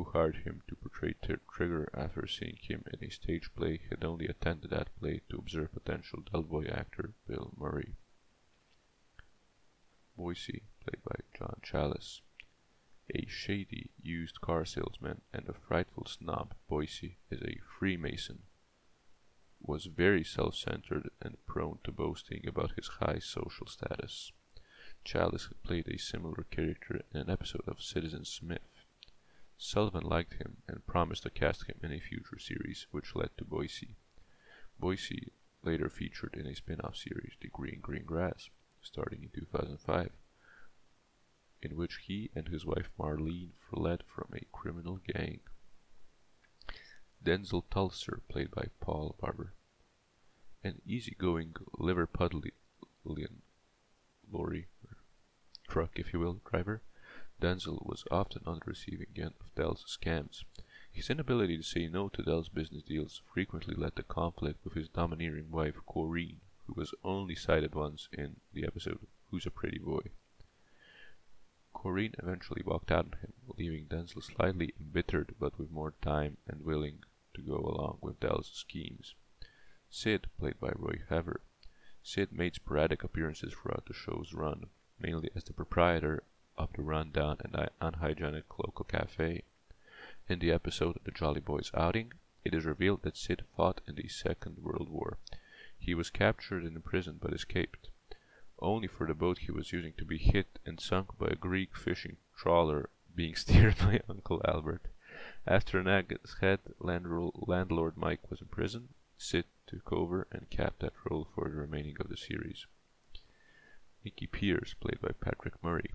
who 0.00 0.10
hired 0.12 0.36
him 0.36 0.62
to 0.66 0.74
portray 0.76 1.14
Trigger 1.52 1.90
after 1.92 2.26
seeing 2.26 2.56
him 2.56 2.82
in 2.90 3.06
a 3.06 3.10
stage 3.10 3.50
play, 3.54 3.82
had 3.90 4.02
only 4.02 4.26
attended 4.28 4.70
that 4.70 4.98
play 4.98 5.20
to 5.28 5.36
observe 5.36 5.74
potential 5.74 6.22
Del 6.32 6.42
Boy 6.42 6.64
actor 6.64 7.12
Bill 7.28 7.52
Murray. 7.58 7.96
Boycie, 10.18 10.62
played 10.82 11.02
by 11.04 11.16
John 11.36 11.60
Challis. 11.62 12.22
A 13.14 13.26
shady 13.26 13.90
used 14.02 14.40
car 14.40 14.64
salesman 14.64 15.20
and 15.34 15.46
a 15.46 15.52
frightful 15.52 16.06
snob, 16.06 16.54
Boycie 16.70 17.16
is 17.30 17.42
a 17.42 17.58
Freemason 17.78 18.38
was 19.60 19.84
very 19.84 20.24
self-centered 20.24 21.10
and 21.20 21.36
prone 21.46 21.78
to 21.84 21.92
boasting 21.92 22.46
about 22.48 22.72
his 22.76 22.88
high 22.88 23.18
social 23.18 23.66
status. 23.66 24.32
Challis 25.04 25.48
had 25.48 25.62
played 25.62 25.86
a 25.88 25.98
similar 25.98 26.46
character 26.50 27.02
in 27.12 27.20
an 27.20 27.28
episode 27.28 27.68
of 27.68 27.82
Citizen 27.82 28.24
Smith. 28.24 28.79
Sullivan 29.62 30.04
liked 30.04 30.34
him 30.34 30.62
and 30.66 30.86
promised 30.86 31.24
to 31.24 31.30
cast 31.30 31.66
him 31.66 31.78
in 31.82 31.92
a 31.92 32.00
future 32.00 32.38
series, 32.38 32.86
which 32.92 33.14
led 33.14 33.36
to 33.36 33.44
Boycie. 33.44 33.96
Boycie 34.80 35.32
later 35.62 35.90
featured 35.90 36.34
in 36.34 36.46
a 36.46 36.56
spin-off 36.56 36.96
series, 36.96 37.34
The 37.38 37.48
Green 37.48 37.78
Green 37.80 38.04
Grass, 38.04 38.48
starting 38.80 39.22
in 39.22 39.28
2005, 39.28 40.12
in 41.60 41.76
which 41.76 41.98
he 42.06 42.30
and 42.34 42.48
his 42.48 42.64
wife 42.64 42.88
Marlene 42.98 43.50
fled 43.70 44.02
from 44.06 44.32
a 44.34 44.46
criminal 44.50 44.96
gang. 45.06 45.40
Denzil 47.22 47.66
Tulser, 47.70 48.22
played 48.28 48.50
by 48.50 48.68
Paul 48.80 49.14
Barber. 49.20 49.52
An 50.64 50.80
easygoing 50.86 51.54
Liverpudlian 51.78 52.52
lorry, 54.32 54.68
truck 55.68 55.98
if 55.98 56.14
you 56.14 56.18
will, 56.18 56.40
driver, 56.50 56.80
Denzil 57.40 57.82
was 57.86 58.04
often 58.10 58.42
on 58.44 58.58
the 58.58 58.66
receiving 58.66 59.08
end 59.16 59.32
of 59.40 59.54
Del's 59.54 59.84
scams. 59.86 60.44
His 60.92 61.08
inability 61.08 61.56
to 61.56 61.62
say 61.62 61.88
no 61.88 62.10
to 62.10 62.22
Del's 62.22 62.50
business 62.50 62.82
deals 62.82 63.22
frequently 63.32 63.74
led 63.74 63.96
to 63.96 64.02
conflict 64.02 64.62
with 64.62 64.74
his 64.74 64.90
domineering 64.90 65.50
wife 65.50 65.76
Corinne, 65.86 66.40
who 66.66 66.74
was 66.74 66.94
only 67.02 67.34
cited 67.34 67.74
once 67.74 68.10
in 68.12 68.40
the 68.52 68.66
episode 68.66 69.06
Who's 69.30 69.46
a 69.46 69.50
Pretty 69.50 69.78
Boy. 69.78 70.10
Corinne 71.72 72.14
eventually 72.18 72.62
walked 72.62 72.92
out 72.92 73.06
on 73.06 73.18
him, 73.20 73.32
leaving 73.56 73.86
Denzil 73.86 74.20
slightly 74.20 74.74
embittered 74.78 75.34
but 75.40 75.58
with 75.58 75.70
more 75.70 75.94
time 76.02 76.36
and 76.46 76.62
willing 76.62 77.04
to 77.32 77.40
go 77.40 77.56
along 77.56 78.00
with 78.02 78.20
Del's 78.20 78.50
schemes. 78.52 79.14
Sid, 79.88 80.26
played 80.38 80.60
by 80.60 80.72
Roy 80.76 81.00
Heather. 81.08 81.40
Sid 82.02 82.32
made 82.32 82.56
sporadic 82.56 83.02
appearances 83.02 83.54
throughout 83.54 83.86
the 83.86 83.94
show's 83.94 84.34
run, 84.34 84.66
mainly 84.98 85.30
as 85.34 85.44
the 85.44 85.54
proprietor 85.54 86.22
of 86.60 86.72
the 86.74 86.82
rundown 86.82 87.38
and 87.42 87.70
unhygienic 87.80 88.44
local 88.58 88.84
cafe. 88.84 89.44
In 90.28 90.40
the 90.40 90.52
episode 90.52 90.98
The 91.04 91.10
Jolly 91.10 91.40
Boys 91.40 91.70
Outing, 91.72 92.12
it 92.44 92.52
is 92.52 92.66
revealed 92.66 93.02
that 93.02 93.16
Sid 93.16 93.44
fought 93.56 93.80
in 93.88 93.94
the 93.94 94.08
Second 94.08 94.58
World 94.58 94.90
War. 94.90 95.16
He 95.78 95.94
was 95.94 96.10
captured 96.10 96.62
and 96.64 96.76
imprisoned 96.76 97.20
but 97.22 97.32
escaped, 97.32 97.88
only 98.58 98.88
for 98.88 99.06
the 99.06 99.14
boat 99.14 99.38
he 99.38 99.50
was 99.50 99.72
using 99.72 99.94
to 99.94 100.04
be 100.04 100.18
hit 100.18 100.58
and 100.66 100.78
sunk 100.78 101.16
by 101.18 101.28
a 101.28 101.34
Greek 101.34 101.74
fishing 101.74 102.18
trawler 102.36 102.90
being 103.14 103.34
steered 103.36 103.78
by 103.78 104.02
Uncle 104.06 104.42
Albert. 104.44 104.82
After 105.46 105.82
Nag's 105.82 106.36
head, 106.42 106.60
landlord 106.78 107.96
Mike 107.96 108.30
was 108.30 108.42
in 108.42 108.48
prison. 108.48 108.90
Sid 109.16 109.46
took 109.66 109.90
over 109.94 110.26
and 110.30 110.50
capped 110.50 110.80
that 110.80 110.92
role 111.08 111.26
for 111.34 111.48
the 111.48 111.56
remaining 111.56 111.96
of 112.00 112.10
the 112.10 112.18
series. 112.18 112.66
Mickey 114.04 114.26
Pearce, 114.26 114.74
played 114.74 115.00
by 115.00 115.12
Patrick 115.12 115.54
Murray. 115.62 115.90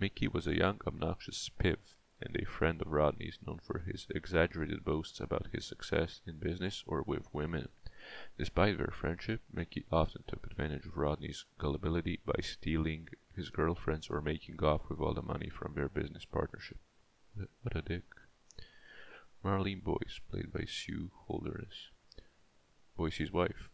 Mickey 0.00 0.28
was 0.28 0.46
a 0.46 0.56
young, 0.56 0.80
obnoxious 0.86 1.50
spiv 1.50 1.76
and 2.22 2.34
a 2.34 2.46
friend 2.46 2.80
of 2.80 2.88
Rodney's 2.88 3.38
known 3.46 3.58
for 3.58 3.80
his 3.80 4.06
exaggerated 4.14 4.82
boasts 4.82 5.20
about 5.20 5.48
his 5.52 5.66
success 5.66 6.22
in 6.26 6.38
business 6.38 6.82
or 6.86 7.02
with 7.02 7.32
women. 7.34 7.68
Despite 8.38 8.78
their 8.78 8.94
friendship, 8.98 9.42
Mickey 9.52 9.84
often 9.92 10.24
took 10.26 10.46
advantage 10.46 10.86
of 10.86 10.96
Rodney's 10.96 11.44
gullibility 11.58 12.20
by 12.24 12.40
stealing 12.40 13.08
his 13.36 13.50
girlfriends 13.50 14.08
or 14.08 14.22
making 14.22 14.62
off 14.64 14.88
with 14.88 15.00
all 15.00 15.12
the 15.12 15.20
money 15.20 15.50
from 15.50 15.74
their 15.74 15.90
business 15.90 16.24
partnership. 16.24 16.78
What 17.34 17.76
a 17.76 17.82
dick. 17.82 18.04
Marlene 19.44 19.82
Boyce, 19.82 20.20
played 20.30 20.50
by 20.50 20.64
Sue 20.66 21.10
Holderness. 21.26 21.90
Boyce's 22.96 23.32
wife. 23.32 23.68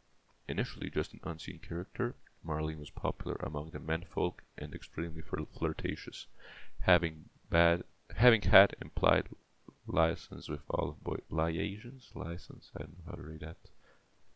Initially 0.48 0.90
just 0.90 1.12
an 1.12 1.20
unseen 1.22 1.60
character, 1.60 2.16
Marlene 2.46 2.78
was 2.78 2.90
popular 2.90 3.34
among 3.40 3.70
the 3.70 3.80
menfolk 3.80 4.44
and 4.56 4.72
extremely 4.72 5.20
flirtatious, 5.20 6.28
having 6.78 7.28
bad 7.50 7.82
having 8.14 8.42
had 8.42 8.76
implied 8.80 9.28
license 9.88 10.48
with 10.48 10.62
all 10.70 10.96
boy 11.02 11.16
liaisons 11.28 12.12
license 12.14 12.70
I 12.76 12.84
don't 12.84 12.98
know 12.98 13.04
how 13.10 13.16
to 13.16 13.22
read 13.22 13.40
that 13.40 13.56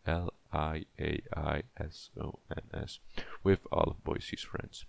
L 0.06 0.32
I 0.52 0.86
A 0.98 1.22
I 1.36 1.62
S 1.76 2.10
O 2.20 2.40
N 2.50 2.64
S 2.74 2.98
with 3.44 3.64
all 3.70 3.90
of 3.90 4.02
Boyce's 4.02 4.42
friends. 4.42 4.86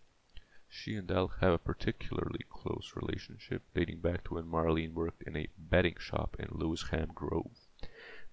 She 0.68 0.96
and 0.96 1.08
Del 1.08 1.28
have 1.28 1.54
a 1.54 1.58
particularly 1.60 2.46
close 2.50 2.94
relationship 2.96 3.62
dating 3.76 4.00
back 4.00 4.24
to 4.24 4.34
when 4.34 4.46
Marlene 4.46 4.94
worked 4.94 5.22
in 5.24 5.36
a 5.36 5.50
betting 5.58 5.98
shop 6.00 6.38
in 6.40 6.48
Lewisham 6.50 7.12
Grove. 7.14 7.68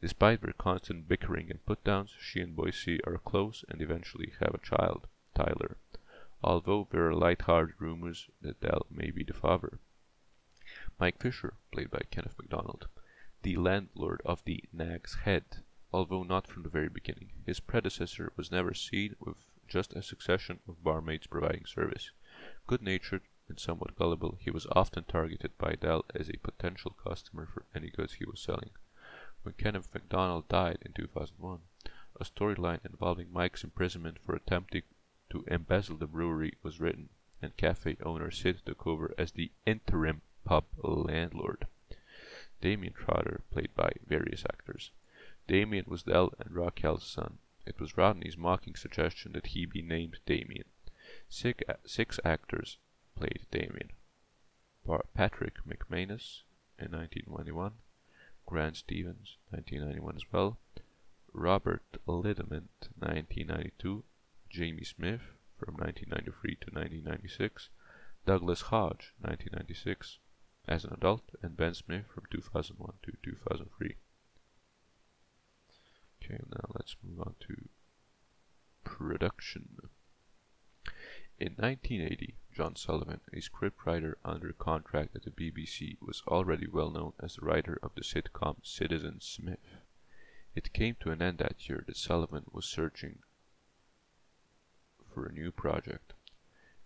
Despite 0.00 0.42
their 0.42 0.52
constant 0.52 1.08
bickering 1.08 1.50
and 1.50 1.64
put-downs, 1.66 2.14
she 2.20 2.40
and 2.40 2.56
Boycie 2.56 3.00
are 3.04 3.18
close 3.18 3.64
and 3.68 3.82
eventually 3.82 4.32
have 4.38 4.54
a 4.54 4.58
child, 4.58 5.08
Tyler, 5.34 5.76
although 6.40 6.86
there 6.90 7.08
are 7.08 7.14
light-hearted 7.14 7.74
rumors 7.80 8.30
that 8.40 8.60
Del 8.60 8.86
may 8.90 9.10
be 9.10 9.24
the 9.24 9.32
father. 9.32 9.80
Mike 11.00 11.20
Fisher, 11.20 11.54
played 11.72 11.90
by 11.90 12.02
Kenneth 12.12 12.38
MacDonald, 12.38 12.86
the 13.42 13.56
landlord 13.56 14.22
of 14.24 14.44
the 14.44 14.62
Nag's 14.72 15.14
Head, 15.24 15.64
although 15.92 16.22
not 16.22 16.46
from 16.46 16.62
the 16.62 16.68
very 16.68 16.88
beginning. 16.88 17.30
His 17.44 17.58
predecessor 17.58 18.32
was 18.36 18.52
never 18.52 18.74
seen 18.74 19.16
with 19.18 19.36
just 19.66 19.94
a 19.94 20.02
succession 20.02 20.60
of 20.68 20.84
barmaids 20.84 21.26
providing 21.26 21.66
service. 21.66 22.12
Good-natured 22.68 23.22
and 23.48 23.58
somewhat 23.58 23.96
gullible, 23.96 24.38
he 24.40 24.50
was 24.50 24.66
often 24.72 25.04
targeted 25.04 25.58
by 25.58 25.74
Del 25.74 26.04
as 26.14 26.28
a 26.28 26.38
potential 26.38 26.94
customer 27.04 27.46
for 27.52 27.64
any 27.74 27.90
goods 27.90 28.14
he 28.14 28.24
was 28.24 28.38
selling. 28.40 28.70
When 29.42 29.54
Kenneth 29.54 29.92
MacDonald 29.94 30.48
died 30.48 30.78
in 30.82 30.92
2001, 30.92 31.60
a 32.20 32.24
storyline 32.24 32.84
involving 32.84 33.32
Mike's 33.32 33.62
imprisonment 33.62 34.18
for 34.18 34.34
attempting 34.34 34.82
to 35.30 35.44
embezzle 35.46 35.96
the 35.96 36.06
brewery 36.06 36.54
was 36.62 36.80
written, 36.80 37.10
and 37.40 37.56
cafe 37.56 37.96
owner 38.02 38.30
Sid 38.30 38.62
took 38.66 38.86
over 38.86 39.14
as 39.16 39.32
the 39.32 39.52
interim 39.64 40.22
pub 40.44 40.64
landlord. 40.82 41.66
Damien 42.60 42.92
Trotter, 42.92 43.42
played 43.52 43.74
by 43.76 43.92
various 44.04 44.44
actors. 44.44 44.90
Damien 45.46 45.84
was 45.86 46.02
Del 46.02 46.32
and 46.40 46.54
Raquel's 46.54 47.06
son. 47.06 47.38
It 47.64 47.78
was 47.78 47.96
Rodney's 47.96 48.36
mocking 48.36 48.74
suggestion 48.74 49.32
that 49.32 49.48
he 49.48 49.66
be 49.66 49.82
named 49.82 50.18
Damien. 50.26 50.64
Six, 51.28 51.62
six 51.86 52.18
actors 52.24 52.78
played 53.14 53.46
Damien. 53.52 53.92
Patrick 55.14 55.62
McManus 55.64 56.42
in 56.78 56.90
1921, 56.90 57.74
Grant 58.48 58.78
Stevens 58.78 59.36
1991 59.50 60.16
as 60.16 60.32
well, 60.32 60.58
Robert 61.34 61.84
Liddement 62.06 62.88
1992, 62.98 64.04
Jamie 64.48 64.84
Smith 64.84 65.20
from 65.58 65.74
1993 65.74 66.54
to 66.54 66.70
1996, 66.72 67.68
Douglas 68.24 68.62
Hodge 68.62 69.12
1996 69.20 70.16
as 70.66 70.86
an 70.86 70.94
adult, 70.94 71.24
and 71.42 71.58
Ben 71.58 71.74
Smith 71.74 72.06
from 72.14 72.24
2001 72.30 72.94
to 73.02 73.12
2003. 73.22 73.96
Okay, 76.24 76.42
now 76.50 76.70
let's 76.74 76.96
move 77.02 77.20
on 77.20 77.34
to 77.40 77.68
production. 78.82 79.76
In 81.40 81.52
1980, 81.52 82.34
John 82.52 82.74
Sullivan, 82.74 83.20
a 83.32 83.36
scriptwriter 83.36 84.14
under 84.24 84.52
contract 84.52 85.14
at 85.14 85.22
the 85.22 85.30
BBC, 85.30 85.96
was 86.00 86.24
already 86.26 86.66
well 86.66 86.90
known 86.90 87.12
as 87.20 87.36
the 87.36 87.46
writer 87.46 87.78
of 87.80 87.94
the 87.94 88.02
sitcom 88.02 88.56
Citizen 88.66 89.20
Smith. 89.20 89.60
It 90.56 90.72
came 90.72 90.96
to 90.98 91.12
an 91.12 91.22
end 91.22 91.38
that 91.38 91.68
year 91.68 91.84
that 91.86 91.96
Sullivan 91.96 92.46
was 92.50 92.66
searching 92.66 93.20
for 95.14 95.26
a 95.26 95.32
new 95.32 95.52
project. 95.52 96.14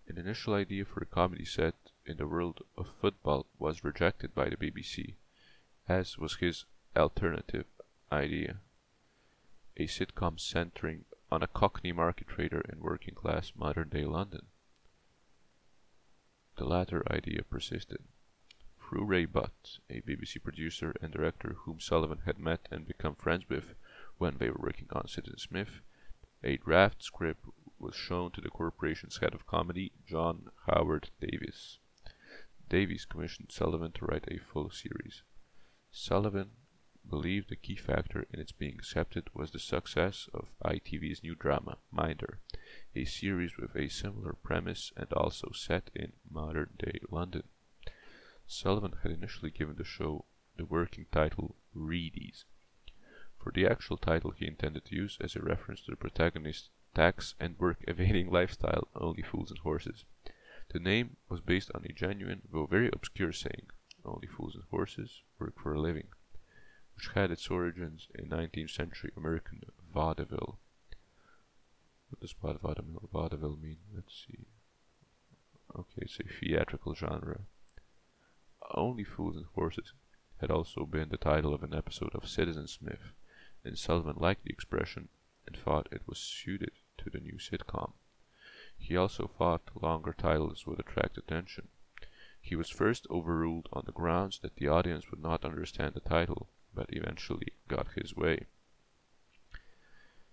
An 0.07 0.19
initial 0.19 0.53
idea 0.53 0.85
for 0.85 1.01
a 1.01 1.07
comedy 1.07 1.45
set 1.45 1.73
in 2.05 2.17
the 2.17 2.27
world 2.27 2.61
of 2.77 2.87
football 3.01 3.47
was 3.57 3.83
rejected 3.83 4.35
by 4.35 4.49
the 4.49 4.57
BBC, 4.57 5.15
as 5.87 6.19
was 6.19 6.35
his 6.35 6.65
alternative 6.95 7.65
idea 8.11 8.59
a 9.77 9.87
sitcom 9.87 10.39
centering 10.39 11.05
on 11.33 11.41
a 11.41 11.47
cockney 11.47 11.91
market 11.91 12.27
trader 12.27 12.61
in 12.71 12.79
working 12.79 13.15
class 13.15 13.53
modern 13.55 13.89
day 13.89 14.05
London. 14.05 14.45
The 16.57 16.63
latter 16.63 17.01
idea 17.11 17.41
persisted. 17.41 18.03
Through 18.79 19.05
Ray 19.05 19.25
Butt, 19.25 19.79
a 19.89 20.01
BBC 20.01 20.43
producer 20.43 20.93
and 21.01 21.11
director 21.11 21.55
whom 21.65 21.79
Sullivan 21.79 22.19
had 22.27 22.37
met 22.37 22.67
and 22.69 22.85
become 22.85 23.15
friends 23.15 23.49
with 23.49 23.73
when 24.19 24.37
they 24.37 24.51
were 24.51 24.61
working 24.61 24.89
on 24.91 25.07
Citizen 25.07 25.39
Smith, 25.39 25.81
a 26.43 26.57
draft 26.57 27.01
script 27.01 27.43
was 27.79 27.95
shown 27.95 28.29
to 28.33 28.41
the 28.41 28.51
corporation's 28.51 29.17
head 29.17 29.33
of 29.33 29.47
comedy, 29.47 29.91
John 30.05 30.51
Howard 30.67 31.09
Davies. 31.19 31.79
Davies 32.69 33.05
commissioned 33.05 33.51
Sullivan 33.51 33.91
to 33.93 34.05
write 34.05 34.25
a 34.27 34.37
full 34.37 34.69
series. 34.69 35.23
Sullivan 35.89 36.51
believed 37.09 37.49
the 37.49 37.55
key 37.55 37.75
factor 37.75 38.25
in 38.31 38.39
its 38.39 38.53
being 38.53 38.75
accepted 38.75 39.29
was 39.33 39.51
the 39.51 39.59
success 39.59 40.29
of 40.33 40.47
ITV's 40.63 41.21
new 41.21 41.35
drama, 41.35 41.77
Minder, 41.91 42.39
a 42.95 43.03
series 43.03 43.57
with 43.57 43.75
a 43.75 43.89
similar 43.89 44.33
premise 44.33 44.93
and 44.95 45.11
also 45.11 45.51
set 45.51 45.89
in 45.93 46.13
modern-day 46.31 46.99
London. 47.09 47.43
Sullivan 48.47 48.93
had 49.03 49.11
initially 49.11 49.51
given 49.51 49.75
the 49.75 49.83
show 49.83 50.25
the 50.55 50.65
working 50.65 51.05
title 51.11 51.57
Readies. 51.75 52.45
For 53.37 53.51
the 53.51 53.67
actual 53.67 53.97
title 53.97 54.31
he 54.31 54.47
intended 54.47 54.85
to 54.85 54.95
use 54.95 55.17
as 55.19 55.35
a 55.35 55.41
reference 55.41 55.81
to 55.83 55.91
the 55.91 55.97
protagonist's 55.97 56.69
tax 56.95 57.35
and 57.39 57.59
work 57.59 57.83
evading 57.87 58.31
lifestyle, 58.31 58.87
Only 58.95 59.23
Fools 59.23 59.51
and 59.51 59.59
Horses. 59.59 60.05
The 60.69 60.79
name 60.79 61.17
was 61.27 61.41
based 61.41 61.69
on 61.75 61.83
a 61.83 61.91
genuine, 61.91 62.43
though 62.51 62.65
very 62.65 62.89
obscure 62.93 63.33
saying, 63.33 63.67
Only 64.05 64.27
fools 64.27 64.55
and 64.55 64.63
horses 64.71 65.21
work 65.37 65.59
for 65.59 65.73
a 65.73 65.81
living 65.81 66.07
which 66.95 67.09
had 67.15 67.31
its 67.31 67.49
origins 67.49 68.07
in 68.15 68.29
19th 68.29 68.69
century 68.69 69.11
American 69.17 69.61
vaudeville. 69.93 70.59
What 72.09 72.19
does 72.19 72.33
vaudeville, 72.33 73.09
vaudeville 73.11 73.57
mean? 73.57 73.79
Let's 73.93 74.25
see. 74.27 74.45
Okay, 75.75 76.03
it's 76.03 76.19
a 76.19 76.23
theatrical 76.23 76.93
genre. 76.93 77.41
Only 78.75 79.03
Fools 79.03 79.37
and 79.37 79.47
Horses 79.55 79.93
had 80.39 80.51
also 80.51 80.85
been 80.85 81.09
the 81.09 81.17
title 81.17 81.53
of 81.53 81.63
an 81.63 81.73
episode 81.73 82.13
of 82.13 82.29
Citizen 82.29 82.67
Smith, 82.67 83.13
and 83.63 83.77
Sullivan 83.77 84.17
liked 84.17 84.43
the 84.43 84.51
expression 84.51 85.09
and 85.47 85.57
thought 85.57 85.87
it 85.91 86.07
was 86.07 86.19
suited 86.19 86.71
to 86.97 87.09
the 87.09 87.19
new 87.19 87.37
sitcom. 87.37 87.93
He 88.77 88.95
also 88.95 89.27
thought 89.27 89.81
longer 89.81 90.13
titles 90.13 90.67
would 90.67 90.79
attract 90.79 91.17
attention. 91.17 91.69
He 92.39 92.55
was 92.55 92.69
first 92.69 93.07
overruled 93.09 93.69
on 93.71 93.83
the 93.85 93.91
grounds 93.91 94.39
that 94.39 94.57
the 94.57 94.67
audience 94.67 95.09
would 95.09 95.21
not 95.21 95.45
understand 95.45 95.93
the 95.95 96.01
title 96.01 96.49
but 96.73 96.89
eventually 96.89 97.53
got 97.67 97.87
his 97.95 98.15
way. 98.15 98.47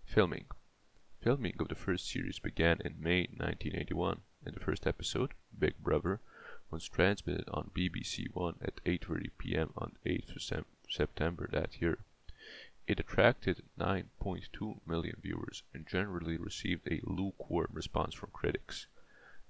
Filming 0.05 0.46
Filming 1.20 1.57
of 1.61 1.68
the 1.68 1.74
first 1.74 2.09
series 2.09 2.38
began 2.38 2.81
in 2.83 2.96
May 2.98 3.29
1981, 3.37 4.22
and 4.46 4.55
the 4.55 4.61
first 4.61 4.87
episode, 4.87 5.35
Big 5.59 5.76
Brother, 5.79 6.20
was 6.70 6.88
transmitted 6.88 7.48
on 7.50 7.70
BBC 7.76 8.33
One 8.33 8.55
at 8.62 8.83
8.30 8.85 9.31
pm 9.37 9.72
on 9.76 9.98
8th 10.07 10.64
September 10.88 11.48
that 11.53 11.81
year. 11.81 11.98
It 12.87 12.98
attracted 12.98 13.62
9.2 13.79 14.81
million 14.87 15.16
viewers 15.20 15.62
and 15.74 15.87
generally 15.87 16.38
received 16.38 16.88
a 16.88 17.03
lukewarm 17.05 17.68
response 17.72 18.14
from 18.14 18.31
critics. 18.33 18.87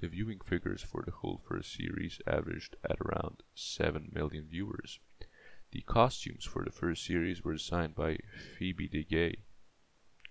The 0.01 0.09
viewing 0.09 0.41
figures 0.41 0.83
for 0.83 1.03
the 1.05 1.13
whole 1.13 1.41
first 1.47 1.73
series 1.73 2.21
averaged 2.27 2.77
at 2.83 3.01
around 3.01 3.43
7 3.55 4.11
million 4.13 4.49
viewers. 4.49 4.99
The 5.73 5.83
costumes 5.83 6.45
for 6.45 6.65
the 6.65 6.73
first 6.73 7.05
series 7.05 7.45
were 7.45 7.53
designed 7.53 7.95
by 7.95 8.19
Phoebe 8.59 8.89
de 8.89 9.05
Gaye. 9.05 9.45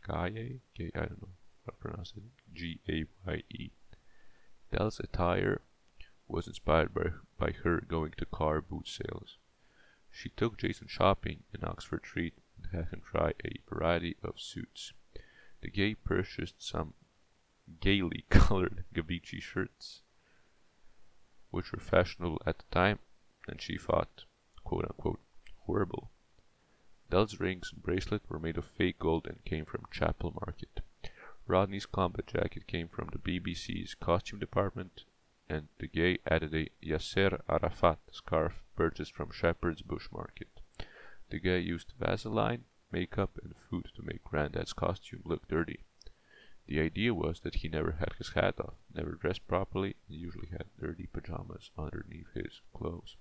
Gaye? 0.06 0.60
Gaye? 0.76 0.92
I 0.94 1.00
don't 1.00 1.22
know 1.22 1.30
how 1.66 1.72
to 1.72 1.78
pronounce 1.78 2.14
it. 2.18 2.24
G-A-Y-E. 2.54 3.72
Del's 4.70 5.00
attire 5.00 5.62
was 6.28 6.48
inspired 6.48 6.94
by, 6.94 7.12
by 7.38 7.52
her 7.64 7.80
going 7.80 8.12
to 8.18 8.26
car 8.26 8.60
boot 8.60 8.90
sales. 8.90 9.38
She 10.12 10.28
took 10.28 10.58
Jason 10.58 10.88
shopping 10.90 11.44
in 11.54 11.64
Oxford 11.64 12.06
Street 12.06 12.34
and 12.58 12.74
had 12.74 12.90
him 12.90 13.02
try 13.10 13.34
a 13.46 13.62
variety 13.70 14.18
of 14.22 14.42
suits. 14.42 14.92
De 15.62 15.70
Gaye 15.70 15.96
purchased 15.96 16.62
some 16.62 16.96
gaily 17.80 18.26
colored 18.30 18.84
Gabicci 18.94 19.42
shirts, 19.42 20.02
which 21.50 21.72
were 21.72 21.80
fashionable 21.80 22.42
at 22.46 22.60
the 22.60 22.66
time, 22.72 23.00
and 23.48 23.62
she 23.62 23.78
thought, 23.78 24.26
quote 24.66 24.84
unquote, 24.84 25.22
horrible. 25.70 26.10
Del's 27.12 27.40
rings 27.40 27.72
and 27.72 27.84
bracelet 27.84 28.24
were 28.28 28.40
made 28.40 28.58
of 28.58 28.66
fake 28.66 28.98
gold 28.98 29.28
and 29.28 29.46
came 29.46 29.66
from 29.66 29.86
Chapel 29.92 30.34
Market. 30.44 30.82
Rodney's 31.46 31.86
combat 31.86 32.26
jacket 32.26 32.66
came 32.66 32.88
from 32.88 33.10
the 33.12 33.20
BBC's 33.20 33.94
costume 33.94 34.40
department, 34.40 35.04
and 35.48 35.68
de 35.78 35.86
Gaye 35.86 36.18
added 36.26 36.56
a 36.56 36.70
Yasser 36.84 37.42
Arafat 37.48 38.00
scarf 38.12 38.64
purchased 38.76 39.14
from 39.14 39.30
Shepherd's 39.30 39.84
Bush 39.84 40.08
Market. 40.12 40.48
De 41.30 41.38
Gaye 41.38 41.60
used 41.60 41.94
Vaseline, 42.00 42.64
makeup, 42.92 43.38
and 43.44 43.54
food 43.70 43.92
to 43.96 44.02
make 44.02 44.24
Grandad's 44.24 44.74
costume 44.74 45.22
look 45.24 45.48
dirty. 45.48 45.82
The 46.66 46.80
idea 46.80 47.14
was 47.14 47.42
that 47.42 47.56
he 47.62 47.70
never 47.70 47.92
had 47.92 48.14
his 48.18 48.30
hat 48.30 48.60
off, 48.60 48.74
never 48.92 49.12
dressed 49.12 49.48
properly, 49.48 49.96
and 50.08 50.18
usually 50.18 50.50
had 50.50 50.66
dirty 50.80 51.08
pajamas 51.14 51.70
underneath 51.78 52.34
his 52.34 52.62
clothes. 52.74 53.18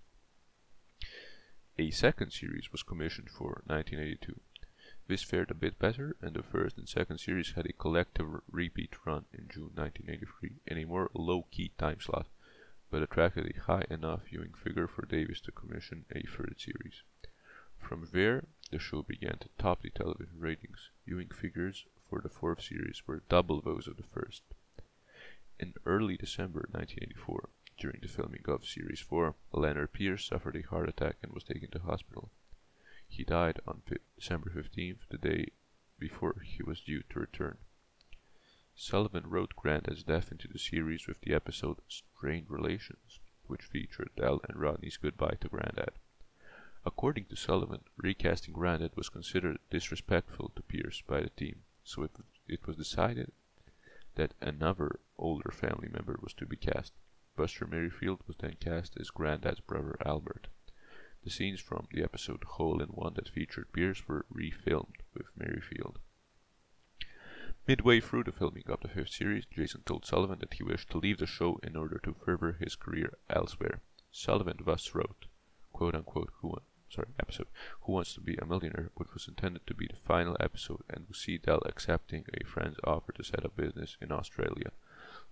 A 1.81 1.93
second 1.93 2.33
series 2.33 2.73
was 2.73 2.83
commissioned 2.83 3.31
for 3.31 3.63
1982. 3.67 4.41
This 5.07 5.23
fared 5.23 5.53
a 5.53 5.55
bit 5.55 5.79
better, 5.79 6.17
and 6.21 6.35
the 6.35 6.43
first 6.43 6.77
and 6.77 6.89
second 6.89 7.19
series 7.19 7.53
had 7.53 7.67
a 7.67 7.73
collective 7.73 8.27
repeat 8.51 8.97
run 9.07 9.27
in 9.33 9.47
June 9.49 9.71
1983 9.77 10.57
in 10.67 10.79
a 10.79 10.85
more 10.87 11.09
low-key 11.15 11.71
time 11.79 12.01
slot, 12.01 12.27
but 12.91 13.05
attracted 13.05 13.47
a 13.47 13.61
high 13.61 13.85
enough 13.91 14.25
viewing 14.25 14.55
figure 14.55 14.89
for 14.89 15.07
Davies 15.07 15.41
to 15.43 15.53
commission 15.53 16.05
a 16.11 16.27
third 16.27 16.57
series. 16.59 17.05
From 17.79 18.09
there, 18.13 18.47
the 18.73 18.81
show 18.81 19.03
began 19.03 19.39
to 19.39 19.49
top 19.57 19.83
the 19.83 19.91
television 19.91 20.41
ratings. 20.41 20.91
Viewing 21.07 21.29
figures 21.29 21.85
for 22.11 22.21
the 22.21 22.29
fourth 22.29 22.61
series 22.61 23.07
were 23.07 23.23
double 23.29 23.61
those 23.61 23.87
of 23.87 23.97
the 23.97 24.03
first. 24.03 24.43
In 25.61 25.75
early 25.87 26.17
December 26.17 26.67
1984, 26.73 27.49
during 27.79 28.01
the 28.03 28.09
filming 28.09 28.45
of 28.47 28.67
Series 28.67 29.01
4, 29.01 29.35
Lennard 29.53 29.93
Pearce 29.93 30.27
suffered 30.27 30.57
a 30.57 30.63
heart 30.63 30.89
attack 30.89 31.17
and 31.23 31.33
was 31.33 31.45
taken 31.45 31.71
to 31.71 31.79
hospital. 31.79 32.31
He 33.09 33.25
died 33.25 33.61
on 33.67 33.83
December 34.17 34.51
15th, 34.51 35.09
the 35.09 35.19
day 35.19 35.53
before 35.99 36.41
he 36.45 36.63
was 36.63 36.81
due 36.81 37.03
to 37.11 37.21
return. 37.21 37.59
Sullivan 38.75 39.29
wrote 39.29 39.57
Grandad's 39.57 40.03
death 40.03 40.31
into 40.31 40.49
the 40.49 40.59
series 40.59 41.07
with 41.07 41.21
the 41.21 41.35
episode 41.35 41.79
Strained 41.89 42.51
Relations, 42.51 43.21
which 43.47 43.63
featured 43.63 44.11
Del 44.17 44.41
and 44.49 44.61
Rodney's 44.61 44.97
goodbye 44.97 45.37
to 45.41 45.49
Grandad. 45.49 45.93
According 46.85 47.27
to 47.27 47.37
Sullivan, 47.37 47.85
recasting 47.97 48.55
Grandad 48.55 48.97
was 48.97 49.09
considered 49.09 49.59
disrespectful 49.71 50.53
to 50.55 50.63
Pearce 50.63 51.03
by 51.07 51.21
the 51.21 51.31
team 51.31 51.63
so 51.89 52.03
it, 52.03 52.11
it 52.47 52.67
was 52.67 52.77
decided 52.77 53.33
that 54.17 54.35
another 54.43 55.01
older 55.17 55.51
family 55.51 55.89
member 55.89 56.19
was 56.21 56.35
to 56.35 56.45
be 56.45 56.57
cast. 56.57 56.93
Buster 57.39 57.69
Merryfield 57.69 58.19
was 58.27 58.37
then 58.39 58.57
cast 58.59 58.99
as 58.99 59.11
Grandad's 59.11 59.61
brother 59.61 59.95
Albert. 60.05 60.49
The 61.23 61.31
scenes 61.31 61.61
from 61.61 61.87
the 61.93 62.03
episode 62.03 62.43
Hole 62.43 62.83
in 62.83 62.89
One 62.89 63.15
that 63.15 63.29
featured 63.29 63.73
Pearce 63.73 64.09
were 64.09 64.27
refilmed 64.35 64.97
with 65.15 65.27
Merryfield. 65.37 66.01
Midway 67.69 68.01
through 68.01 68.25
the 68.25 68.33
filming 68.33 68.65
of 68.67 68.81
the 68.81 68.89
fifth 68.89 69.11
series, 69.11 69.47
Jason 69.47 69.83
told 69.87 70.05
Sullivan 70.05 70.41
that 70.41 70.55
he 70.55 70.65
wished 70.65 70.91
to 70.91 70.99
leave 70.99 71.19
the 71.19 71.27
show 71.29 71.61
in 71.63 71.77
order 71.77 72.01
to 72.03 72.17
further 72.25 72.55
his 72.55 72.75
career 72.75 73.17
elsewhere. 73.31 73.83
Sullivan 74.11 74.59
thus 74.65 74.93
wrote, 74.93 75.27
quote 75.73 75.95
unquote, 75.95 76.33
who 76.41 76.57
sorry, 76.91 77.15
episode, 77.21 77.47
Who 77.83 77.93
Wants 77.93 78.15
to 78.15 78.21
Be 78.21 78.35
a 78.35 78.45
Millionaire, 78.45 78.91
which 78.97 79.15
was 79.15 79.29
intended 79.29 79.65
to 79.69 79.75
be 79.75 79.87
the 79.87 80.05
final 80.05 80.37
episode 80.41 80.83
and 80.91 81.07
would 81.07 81.15
see 81.15 81.39
Del 81.39 81.63
accepting 81.67 82.25
a 82.35 82.45
friend's 82.45 82.81
offer 82.83 83.13
to 83.13 83.23
set 83.23 83.45
up 83.45 83.55
business 83.55 83.97
in 84.01 84.11
Australia, 84.11 84.73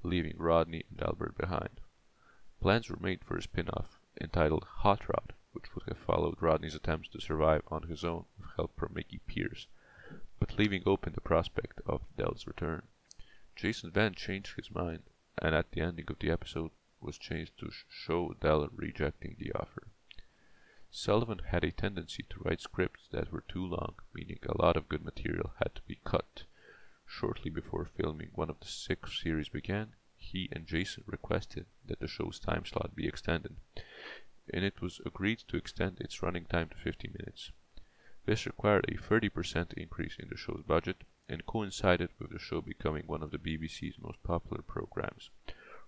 leaving 0.04 0.36
Rodney 0.38 0.84
and 0.88 1.02
Albert 1.02 1.36
behind. 1.36 1.80
Plans 2.66 2.90
were 2.90 2.98
made 2.98 3.22
for 3.22 3.36
a 3.36 3.42
spin-off 3.42 4.00
entitled 4.20 4.64
Hot 4.78 5.08
Rod, 5.08 5.34
which 5.52 5.72
would 5.72 5.84
have 5.86 5.98
followed 5.98 6.42
Rodney's 6.42 6.74
attempts 6.74 7.08
to 7.10 7.20
survive 7.20 7.62
on 7.68 7.84
his 7.84 8.04
own 8.04 8.24
with 8.36 8.50
help 8.56 8.76
from 8.76 8.92
Mickey 8.92 9.20
Pearce, 9.24 9.68
but 10.40 10.58
leaving 10.58 10.82
open 10.84 11.12
the 11.12 11.20
prospect 11.20 11.80
of 11.86 12.02
Del's 12.16 12.44
return. 12.44 12.82
Jason 13.54 13.92
Van 13.92 14.14
changed 14.14 14.56
his 14.56 14.72
mind, 14.72 15.04
and 15.40 15.54
at 15.54 15.70
the 15.70 15.80
ending 15.80 16.06
of 16.08 16.18
the 16.18 16.28
episode 16.28 16.72
was 17.00 17.18
changed 17.18 17.56
to 17.58 17.70
show 17.88 18.34
Del 18.40 18.68
rejecting 18.74 19.36
the 19.38 19.52
offer. 19.52 19.86
Sullivan 20.90 21.42
had 21.46 21.62
a 21.62 21.70
tendency 21.70 22.24
to 22.30 22.40
write 22.40 22.60
scripts 22.60 23.06
that 23.12 23.30
were 23.30 23.44
too 23.46 23.64
long, 23.64 23.94
meaning 24.12 24.40
a 24.42 24.60
lot 24.60 24.76
of 24.76 24.88
good 24.88 25.04
material 25.04 25.52
had 25.60 25.76
to 25.76 25.82
be 25.82 26.00
cut. 26.02 26.42
Shortly 27.06 27.48
before 27.48 27.84
filming 27.84 28.30
one 28.34 28.50
of 28.50 28.58
the 28.58 28.66
six 28.66 29.22
series 29.22 29.48
began, 29.48 29.92
he 30.32 30.48
and 30.50 30.66
Jason 30.66 31.04
requested 31.06 31.66
that 31.84 32.00
the 32.00 32.08
show's 32.08 32.40
time 32.40 32.64
slot 32.64 32.96
be 32.96 33.06
extended, 33.06 33.56
and 34.52 34.64
it 34.64 34.82
was 34.82 35.00
agreed 35.06 35.38
to 35.46 35.56
extend 35.56 36.00
its 36.00 36.22
running 36.22 36.46
time 36.46 36.68
to 36.68 36.76
50 36.76 37.08
minutes. 37.08 37.52
This 38.24 38.44
required 38.44 38.86
a 38.88 38.96
30% 38.96 39.72
increase 39.74 40.16
in 40.18 40.28
the 40.28 40.36
show's 40.36 40.64
budget 40.66 41.04
and 41.28 41.46
coincided 41.46 42.10
with 42.18 42.30
the 42.30 42.40
show 42.40 42.60
becoming 42.60 43.06
one 43.06 43.22
of 43.22 43.30
the 43.30 43.38
BBC's 43.38 44.00
most 44.00 44.20
popular 44.24 44.62
programs. 44.62 45.30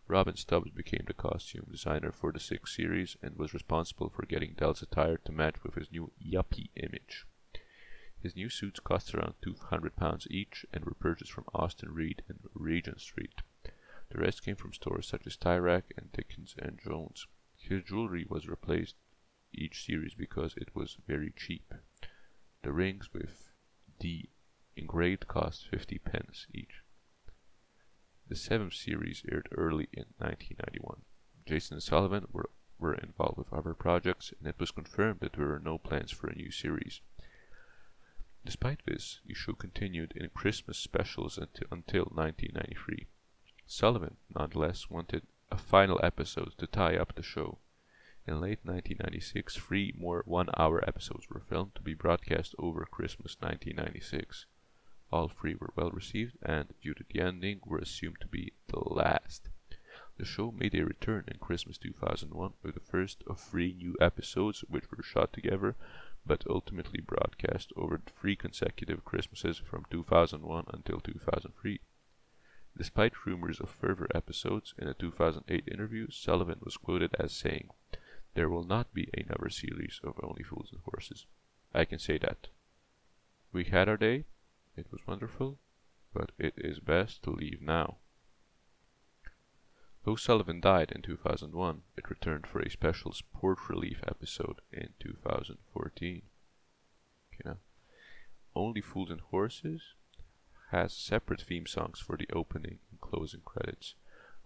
Robin 0.06 0.36
Stubbs 0.36 0.70
became 0.70 1.04
the 1.06 1.14
costume 1.14 1.66
designer 1.68 2.12
for 2.12 2.30
the 2.30 2.38
sixth 2.38 2.74
series 2.74 3.16
and 3.20 3.36
was 3.36 3.52
responsible 3.52 4.08
for 4.08 4.24
getting 4.24 4.54
Del's 4.54 4.82
attire 4.82 5.16
to 5.18 5.32
match 5.32 5.64
with 5.64 5.74
his 5.74 5.90
new 5.90 6.12
yuppie 6.24 6.70
image. 6.76 7.26
His 8.20 8.36
new 8.36 8.48
suits 8.48 8.80
cost 8.80 9.14
around 9.14 9.34
£200 9.42 10.26
each 10.30 10.64
and 10.72 10.84
were 10.84 10.94
purchased 10.94 11.32
from 11.32 11.44
Austin 11.52 11.92
Reed 11.92 12.22
and 12.28 12.38
Regent 12.54 13.00
Street. 13.00 13.42
The 14.10 14.18
rest 14.18 14.42
came 14.42 14.56
from 14.56 14.72
stores 14.72 15.06
such 15.06 15.26
as 15.26 15.36
Tyrac 15.36 15.92
and 15.96 16.10
Dickins 16.12 16.54
and 16.58 16.80
Jones. 16.80 17.26
His 17.58 17.84
jewelry 17.84 18.24
was 18.28 18.48
replaced 18.48 18.96
each 19.52 19.84
series 19.84 20.14
because 20.14 20.54
it 20.56 20.74
was 20.74 20.96
very 21.06 21.32
cheap. 21.36 21.74
The 22.62 22.72
rings 22.72 23.12
with 23.12 23.52
D 23.98 24.30
engraved 24.76 25.28
cost 25.28 25.66
50 25.68 25.98
pence 25.98 26.46
each. 26.54 26.82
The 28.28 28.36
seventh 28.36 28.74
series 28.74 29.24
aired 29.30 29.48
early 29.52 29.88
in 29.92 30.04
1991. 30.18 31.02
Jason 31.46 31.74
and 31.74 31.82
Sullivan 31.82 32.28
were, 32.30 32.50
were 32.78 32.94
involved 32.94 33.38
with 33.38 33.52
other 33.52 33.74
projects, 33.74 34.32
and 34.38 34.48
it 34.48 34.58
was 34.58 34.70
confirmed 34.70 35.20
that 35.20 35.32
there 35.34 35.46
were 35.46 35.58
no 35.58 35.78
plans 35.78 36.12
for 36.12 36.28
a 36.28 36.34
new 36.34 36.50
series. 36.50 37.00
Despite 38.44 38.84
this, 38.86 39.20
the 39.26 39.34
show 39.34 39.52
continued 39.52 40.12
in 40.16 40.30
Christmas 40.30 40.78
specials 40.78 41.36
until, 41.36 41.66
until 41.70 42.04
1993. 42.04 43.08
Sullivan, 43.70 44.16
nonetheless, 44.34 44.88
wanted 44.88 45.26
a 45.50 45.58
final 45.58 46.00
episode 46.02 46.54
to 46.56 46.66
tie 46.66 46.96
up 46.96 47.14
the 47.14 47.22
show. 47.22 47.58
In 48.26 48.40
late 48.40 48.60
1996, 48.64 49.56
three 49.56 49.92
more 49.94 50.22
one-hour 50.24 50.82
episodes 50.88 51.28
were 51.28 51.40
filmed 51.40 51.74
to 51.74 51.82
be 51.82 51.92
broadcast 51.92 52.54
over 52.58 52.86
Christmas 52.86 53.36
1996. 53.40 54.46
All 55.12 55.28
three 55.28 55.54
were 55.54 55.74
well 55.76 55.90
received 55.90 56.38
and, 56.40 56.72
due 56.80 56.94
to 56.94 57.04
the 57.12 57.20
ending, 57.20 57.60
were 57.62 57.76
assumed 57.76 58.16
to 58.22 58.26
be 58.26 58.54
the 58.68 58.80
last. 58.80 59.50
The 60.16 60.24
show 60.24 60.50
made 60.50 60.74
a 60.74 60.86
return 60.86 61.24
in 61.28 61.36
Christmas 61.36 61.76
2001 61.76 62.54
with 62.62 62.72
the 62.72 62.80
first 62.80 63.22
of 63.26 63.38
three 63.38 63.74
new 63.74 63.94
episodes 64.00 64.62
which 64.62 64.90
were 64.90 65.02
shot 65.02 65.34
together 65.34 65.76
but 66.24 66.46
ultimately 66.48 67.02
broadcast 67.02 67.74
over 67.76 68.00
three 68.18 68.34
consecutive 68.34 69.04
Christmases 69.04 69.58
from 69.58 69.84
2001 69.90 70.64
until 70.72 71.00
2003. 71.00 71.80
Despite 72.78 73.26
rumors 73.26 73.58
of 73.58 73.70
further 73.70 74.06
episodes, 74.14 74.72
in 74.78 74.86
a 74.86 74.94
2008 74.94 75.66
interview, 75.66 76.12
Sullivan 76.12 76.60
was 76.62 76.76
quoted 76.76 77.12
as 77.18 77.32
saying, 77.32 77.70
There 78.34 78.48
will 78.48 78.62
not 78.62 78.94
be 78.94 79.10
another 79.12 79.50
series 79.50 80.00
of 80.04 80.14
Only 80.22 80.44
Fools 80.44 80.68
and 80.70 80.80
Horses. 80.82 81.26
I 81.74 81.84
can 81.84 81.98
say 81.98 82.18
that. 82.18 82.46
We 83.52 83.64
had 83.64 83.88
our 83.88 83.96
day, 83.96 84.26
it 84.76 84.86
was 84.92 85.04
wonderful, 85.08 85.58
but 86.14 86.30
it 86.38 86.54
is 86.56 86.78
best 86.78 87.24
to 87.24 87.30
leave 87.30 87.60
now. 87.60 87.96
Though 90.04 90.14
Sullivan 90.14 90.60
died 90.60 90.92
in 90.92 91.02
2001, 91.02 91.82
it 91.96 92.08
returned 92.08 92.46
for 92.46 92.60
a 92.60 92.70
special 92.70 93.12
sport 93.12 93.58
relief 93.68 94.04
episode 94.06 94.60
in 94.70 94.90
2014. 95.00 96.22
Okay, 97.34 97.58
Only 98.54 98.80
Fools 98.80 99.10
and 99.10 99.20
Horses 99.20 99.94
has 100.70 100.92
separate 100.92 101.42
theme 101.42 101.66
songs 101.66 101.98
for 101.98 102.16
the 102.16 102.28
opening 102.32 102.78
and 102.90 103.00
closing 103.00 103.40
credits, 103.44 103.94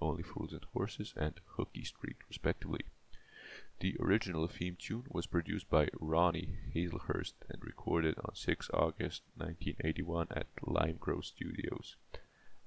Only 0.00 0.22
Fools 0.22 0.52
and 0.52 0.64
Horses 0.72 1.12
and 1.16 1.40
Hooky 1.56 1.84
Street, 1.84 2.16
respectively. 2.28 2.84
The 3.80 3.96
original 3.98 4.46
theme 4.46 4.76
tune 4.78 5.06
was 5.08 5.26
produced 5.26 5.68
by 5.68 5.88
Ronnie 5.98 6.56
Hazlehurst 6.72 7.34
and 7.48 7.64
recorded 7.64 8.16
on 8.24 8.34
6 8.34 8.70
August 8.72 9.22
1981 9.36 10.28
at 10.30 10.46
Lime 10.62 10.98
Grove 11.00 11.24
Studios. 11.24 11.96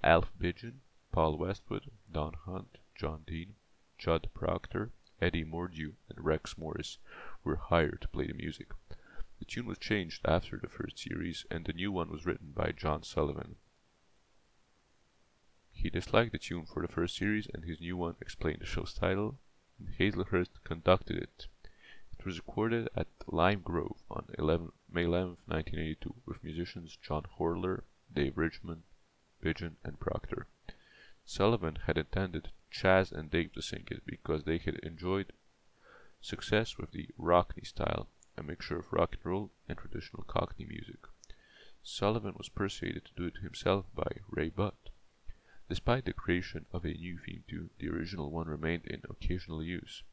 Alf 0.03 0.33
Bidgen, 0.37 0.81
Paul 1.13 1.37
Westwood, 1.37 1.89
Don 2.11 2.33
Hunt, 2.45 2.77
John 2.93 3.23
Dean, 3.25 3.55
Judd 3.97 4.29
Proctor, 4.33 4.91
Eddie 5.21 5.45
Mordue, 5.45 5.93
and 6.09 6.25
Rex 6.25 6.57
Morris 6.57 6.97
were 7.45 7.55
hired 7.55 8.01
to 8.01 8.09
play 8.09 8.27
the 8.27 8.33
music. 8.33 8.67
The 9.39 9.45
tune 9.45 9.65
was 9.65 9.77
changed 9.77 10.21
after 10.25 10.57
the 10.57 10.69
first 10.69 10.97
series, 10.97 11.45
and 11.51 11.65
the 11.65 11.73
new 11.73 11.91
one 11.91 12.09
was 12.09 12.25
written 12.25 12.51
by 12.51 12.71
John 12.71 13.03
Sullivan. 13.03 13.57
He 15.71 15.89
disliked 15.89 16.31
the 16.31 16.39
tune 16.39 16.65
for 16.65 16.81
the 16.81 16.91
first 16.91 17.17
series, 17.17 17.47
and 17.53 17.65
his 17.65 17.81
new 17.81 17.97
one 17.97 18.15
explained 18.21 18.59
the 18.61 18.65
show's 18.65 18.93
title, 18.93 19.37
Hazlehurst 19.99 20.63
conducted 20.63 21.17
it. 21.17 21.47
It 22.17 22.25
was 22.25 22.37
recorded 22.37 22.87
at 22.95 23.07
Lime 23.27 23.59
Grove 23.59 24.01
on 24.09 24.29
11 24.39 24.71
May 24.89 25.03
11, 25.03 25.37
1982, 25.47 26.15
with 26.25 26.43
musicians 26.43 26.95
John 26.95 27.23
Horler, 27.37 27.83
Dave 28.13 28.37
Richmond, 28.37 28.83
Pidgeon, 29.41 29.75
and 29.83 29.99
Proctor. 29.99 30.47
Sullivan 31.25 31.75
had 31.87 31.97
intended 31.97 32.51
Chas 32.71 33.11
and 33.11 33.29
Dave 33.29 33.51
to 33.53 33.61
sing 33.61 33.85
it 33.91 34.05
because 34.05 34.45
they 34.45 34.59
had 34.59 34.75
enjoyed 34.75 35.33
success 36.21 36.77
with 36.77 36.91
the 36.91 37.09
Rockney 37.17 37.65
style, 37.65 38.09
a 38.37 38.43
mixture 38.43 38.77
of 38.77 38.91
rock 38.91 39.13
and 39.13 39.25
roll 39.25 39.51
and 39.67 39.77
traditional 39.77 40.23
Cockney 40.23 40.65
music. 40.65 40.99
Sullivan 41.83 42.33
was 42.37 42.49
persuaded 42.49 43.05
to 43.05 43.13
do 43.15 43.25
it 43.25 43.37
himself 43.43 43.85
by 43.93 44.21
Ray 44.29 44.49
Butt. 44.49 44.89
Despite 45.69 46.05
the 46.05 46.13
creation 46.13 46.65
of 46.71 46.85
a 46.85 46.93
new 46.93 47.17
theme 47.17 47.43
tune, 47.47 47.69
the 47.79 47.89
original 47.89 48.31
one 48.31 48.47
remained 48.47 48.85
in 48.85 49.01
occasional 49.09 49.63
use. 49.63 50.03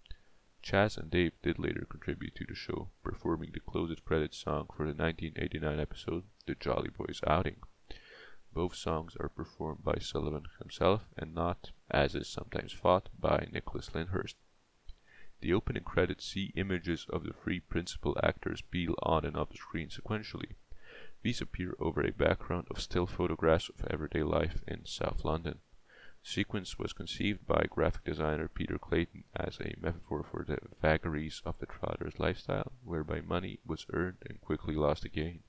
Chas 0.62 0.96
and 0.96 1.10
Dave 1.10 1.32
did 1.42 1.58
later 1.58 1.84
contribute 1.88 2.34
to 2.36 2.46
the 2.46 2.54
show, 2.54 2.90
performing 3.02 3.50
the 3.52 3.60
closing 3.60 3.96
credits 4.04 4.38
song 4.38 4.66
for 4.76 4.84
the 4.84 4.94
1989 4.94 5.80
episode, 5.80 6.24
The 6.46 6.54
Jolly 6.54 6.90
Boys 6.90 7.20
Outing. 7.26 7.56
Both 8.52 8.76
songs 8.76 9.16
are 9.16 9.28
performed 9.28 9.82
by 9.82 9.96
Sullivan 9.98 10.44
himself 10.58 11.08
and 11.16 11.34
not, 11.34 11.70
as 11.90 12.14
is 12.14 12.28
sometimes 12.28 12.74
thought, 12.74 13.08
by 13.18 13.48
Nicholas 13.50 13.94
Lyndhurst. 13.94 14.36
The 15.42 15.54
opening 15.54 15.82
credits 15.82 16.24
see 16.24 16.52
images 16.54 17.04
of 17.10 17.24
the 17.24 17.32
three 17.32 17.58
principal 17.58 18.16
actors 18.22 18.62
peel 18.62 18.94
on 19.02 19.24
and 19.24 19.36
off 19.36 19.50
the 19.50 19.56
screen 19.56 19.88
sequentially. 19.88 20.54
These 21.22 21.40
appear 21.40 21.74
over 21.80 22.00
a 22.00 22.12
background 22.12 22.68
of 22.70 22.80
still 22.80 23.08
photographs 23.08 23.68
of 23.68 23.84
everyday 23.90 24.22
life 24.22 24.62
in 24.68 24.86
South 24.86 25.24
London. 25.24 25.58
The 26.22 26.30
sequence 26.30 26.78
was 26.78 26.92
conceived 26.92 27.44
by 27.44 27.66
graphic 27.68 28.04
designer 28.04 28.46
Peter 28.46 28.78
Clayton 28.78 29.24
as 29.34 29.58
a 29.58 29.74
metaphor 29.80 30.22
for 30.22 30.44
the 30.44 30.60
vagaries 30.80 31.42
of 31.44 31.58
the 31.58 31.66
trotter's 31.66 32.20
lifestyle, 32.20 32.70
whereby 32.84 33.20
money 33.20 33.58
was 33.66 33.86
earned 33.92 34.18
and 34.24 34.40
quickly 34.40 34.76
lost 34.76 35.04
again. 35.04 35.42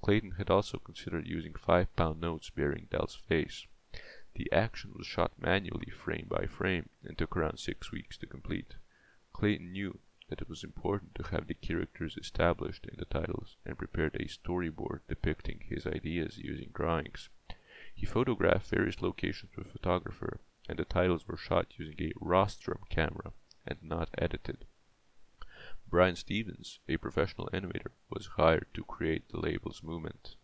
Clayton 0.00 0.32
had 0.32 0.50
also 0.50 0.78
considered 0.78 1.28
using 1.28 1.54
five 1.54 1.94
pound 1.94 2.20
notes 2.20 2.50
bearing 2.50 2.88
Del's 2.90 3.14
face. 3.14 3.68
The 4.34 4.50
action 4.50 4.94
was 4.96 5.06
shot 5.06 5.30
manually 5.38 5.90
frame 5.90 6.26
by 6.28 6.46
frame 6.46 6.88
and 7.04 7.16
took 7.16 7.36
around 7.36 7.58
six 7.58 7.92
weeks 7.92 8.16
to 8.16 8.26
complete. 8.26 8.74
Clayton 9.42 9.72
knew 9.72 9.98
that 10.28 10.40
it 10.40 10.48
was 10.48 10.62
important 10.62 11.16
to 11.16 11.24
have 11.24 11.48
the 11.48 11.54
characters 11.54 12.16
established 12.16 12.86
in 12.86 12.94
the 12.96 13.06
titles 13.06 13.56
and 13.66 13.76
prepared 13.76 14.14
a 14.14 14.28
storyboard 14.28 15.00
depicting 15.08 15.64
his 15.68 15.84
ideas 15.84 16.38
using 16.38 16.70
drawings. 16.72 17.28
He 17.92 18.06
photographed 18.06 18.68
various 18.68 19.02
locations 19.02 19.50
with 19.56 19.66
a 19.66 19.70
photographer, 19.70 20.38
and 20.68 20.78
the 20.78 20.84
titles 20.84 21.26
were 21.26 21.36
shot 21.36 21.76
using 21.76 21.96
a 21.98 22.12
rostrum 22.20 22.84
camera 22.88 23.32
and 23.66 23.82
not 23.82 24.10
edited. 24.16 24.64
Brian 25.88 26.14
Stevens, 26.14 26.78
a 26.88 26.98
professional 26.98 27.50
animator, 27.52 27.90
was 28.10 28.26
hired 28.36 28.68
to 28.74 28.84
create 28.84 29.28
the 29.28 29.40
label's 29.40 29.82
movement. 29.82 30.36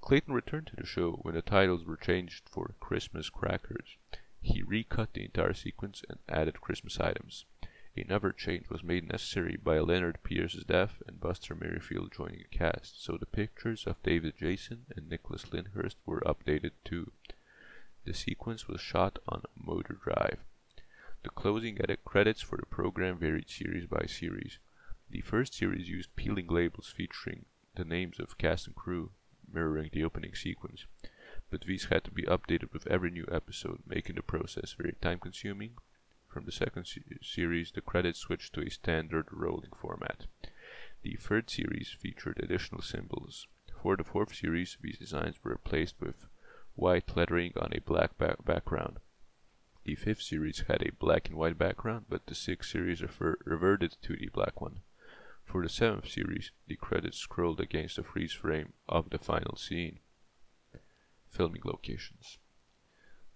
Clayton 0.00 0.34
returned 0.34 0.68
to 0.68 0.76
the 0.76 0.86
show 0.86 1.14
when 1.22 1.34
the 1.34 1.42
titles 1.42 1.84
were 1.84 1.96
changed 1.96 2.48
for 2.48 2.76
Christmas 2.78 3.28
Crackers. 3.28 3.96
He 4.40 4.62
recut 4.62 5.14
the 5.14 5.24
entire 5.24 5.52
sequence 5.52 6.04
and 6.08 6.20
added 6.28 6.60
Christmas 6.60 7.00
items. 7.00 7.44
Another 8.00 8.30
change 8.30 8.70
was 8.70 8.84
made 8.84 9.08
necessary 9.08 9.56
by 9.56 9.80
Lennard 9.80 10.22
Pearce's 10.22 10.62
death 10.62 11.02
and 11.08 11.18
Buster 11.18 11.56
Merryfield 11.56 12.12
joining 12.12 12.38
the 12.38 12.56
cast, 12.56 13.02
so 13.02 13.16
the 13.16 13.26
pictures 13.26 13.88
of 13.88 14.00
David 14.04 14.34
Jason 14.38 14.86
and 14.94 15.08
Nicholas 15.08 15.52
Lyndhurst 15.52 15.96
were 16.06 16.20
updated 16.20 16.70
too. 16.84 17.10
The 18.04 18.14
sequence 18.14 18.68
was 18.68 18.80
shot 18.80 19.18
on 19.26 19.42
Motor 19.56 19.98
Drive. 20.00 20.38
The 21.24 21.30
closing 21.30 21.80
edit 21.80 22.04
credits 22.04 22.40
for 22.40 22.56
the 22.56 22.66
program 22.66 23.18
varied 23.18 23.50
series 23.50 23.86
by 23.86 24.06
series. 24.06 24.58
The 25.10 25.22
first 25.22 25.52
series 25.52 25.88
used 25.88 26.14
peeling 26.14 26.46
labels 26.46 26.94
featuring 26.96 27.46
the 27.74 27.84
names 27.84 28.20
of 28.20 28.38
cast 28.38 28.68
and 28.68 28.76
crew, 28.76 29.10
mirroring 29.52 29.90
the 29.92 30.04
opening 30.04 30.36
sequence, 30.36 30.86
but 31.50 31.62
these 31.62 31.86
had 31.86 32.04
to 32.04 32.12
be 32.12 32.22
updated 32.22 32.72
with 32.72 32.86
every 32.86 33.10
new 33.10 33.26
episode, 33.32 33.82
making 33.86 34.14
the 34.14 34.22
process 34.22 34.72
very 34.78 34.94
time 35.00 35.18
consuming. 35.18 35.72
From 36.28 36.44
the 36.44 36.52
second 36.52 36.84
se 36.86 37.02
series, 37.22 37.72
the 37.72 37.80
credits 37.80 38.18
switched 38.18 38.52
to 38.54 38.60
a 38.60 38.70
standard 38.70 39.28
rolling 39.30 39.72
format. 39.72 40.26
The 41.02 41.16
third 41.16 41.48
series 41.48 41.90
featured 41.90 42.38
additional 42.38 42.82
symbols. 42.82 43.46
For 43.82 43.96
the 43.96 44.04
fourth 44.04 44.34
series, 44.34 44.76
these 44.80 44.98
designs 44.98 45.42
were 45.42 45.52
replaced 45.52 46.00
with 46.00 46.26
white 46.74 47.16
lettering 47.16 47.52
on 47.56 47.72
a 47.72 47.80
black 47.80 48.18
ba 48.18 48.36
background. 48.44 48.98
The 49.84 49.94
fifth 49.94 50.20
series 50.20 50.60
had 50.68 50.82
a 50.82 50.92
black 50.92 51.28
and 51.28 51.36
white 51.38 51.56
background, 51.56 52.06
but 52.08 52.26
the 52.26 52.34
sixth 52.34 52.70
series 52.70 53.00
reverted 53.00 53.96
to 54.02 54.16
the 54.16 54.28
black 54.28 54.60
one. 54.60 54.82
For 55.44 55.62
the 55.62 55.68
seventh 55.70 56.10
series, 56.10 56.52
the 56.66 56.76
credits 56.76 57.16
scrolled 57.16 57.58
against 57.58 57.96
the 57.96 58.02
freeze 58.02 58.34
frame 58.34 58.74
of 58.86 59.08
the 59.08 59.18
final 59.18 59.56
scene. 59.56 60.00
Filming 61.26 61.62
locations. 61.64 62.38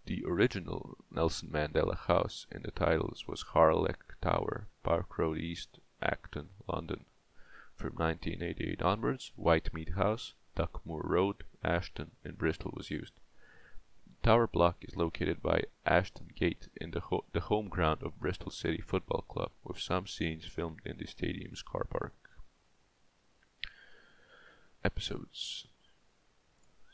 The 0.04 0.24
original 0.26 0.98
Nelson 1.12 1.48
Mandela 1.50 1.96
house 1.96 2.46
in 2.50 2.62
the 2.62 2.72
titles 2.72 3.28
was 3.28 3.44
Harlech 3.54 4.20
Tower, 4.20 4.66
Park 4.82 5.16
Road 5.16 5.38
East, 5.38 5.78
Acton, 6.02 6.48
London. 6.66 7.04
From 7.76 7.94
1988 7.94 8.82
onwards, 8.82 9.30
Whitemead 9.36 9.94
House, 9.94 10.34
Duckmoor 10.56 11.02
Road, 11.04 11.44
Ashton, 11.62 12.10
and 12.24 12.36
Bristol 12.36 12.72
was 12.74 12.90
used. 12.90 13.14
The 14.06 14.28
tower 14.28 14.48
Block 14.48 14.78
is 14.82 14.96
located 14.96 15.40
by 15.40 15.64
Ashton 15.86 16.30
Gate 16.34 16.68
in 16.76 16.90
the, 16.90 17.00
ho 17.00 17.24
the 17.32 17.40
home 17.40 17.68
ground 17.68 18.02
of 18.02 18.18
Bristol 18.18 18.50
City 18.50 18.80
Football 18.80 19.24
Club, 19.28 19.52
with 19.62 19.78
some 19.78 20.08
scenes 20.08 20.44
filmed 20.44 20.80
in 20.84 20.98
the 20.98 21.06
stadium's 21.06 21.62
car 21.62 21.84
park. 21.84 22.14
Episodes 24.84 25.68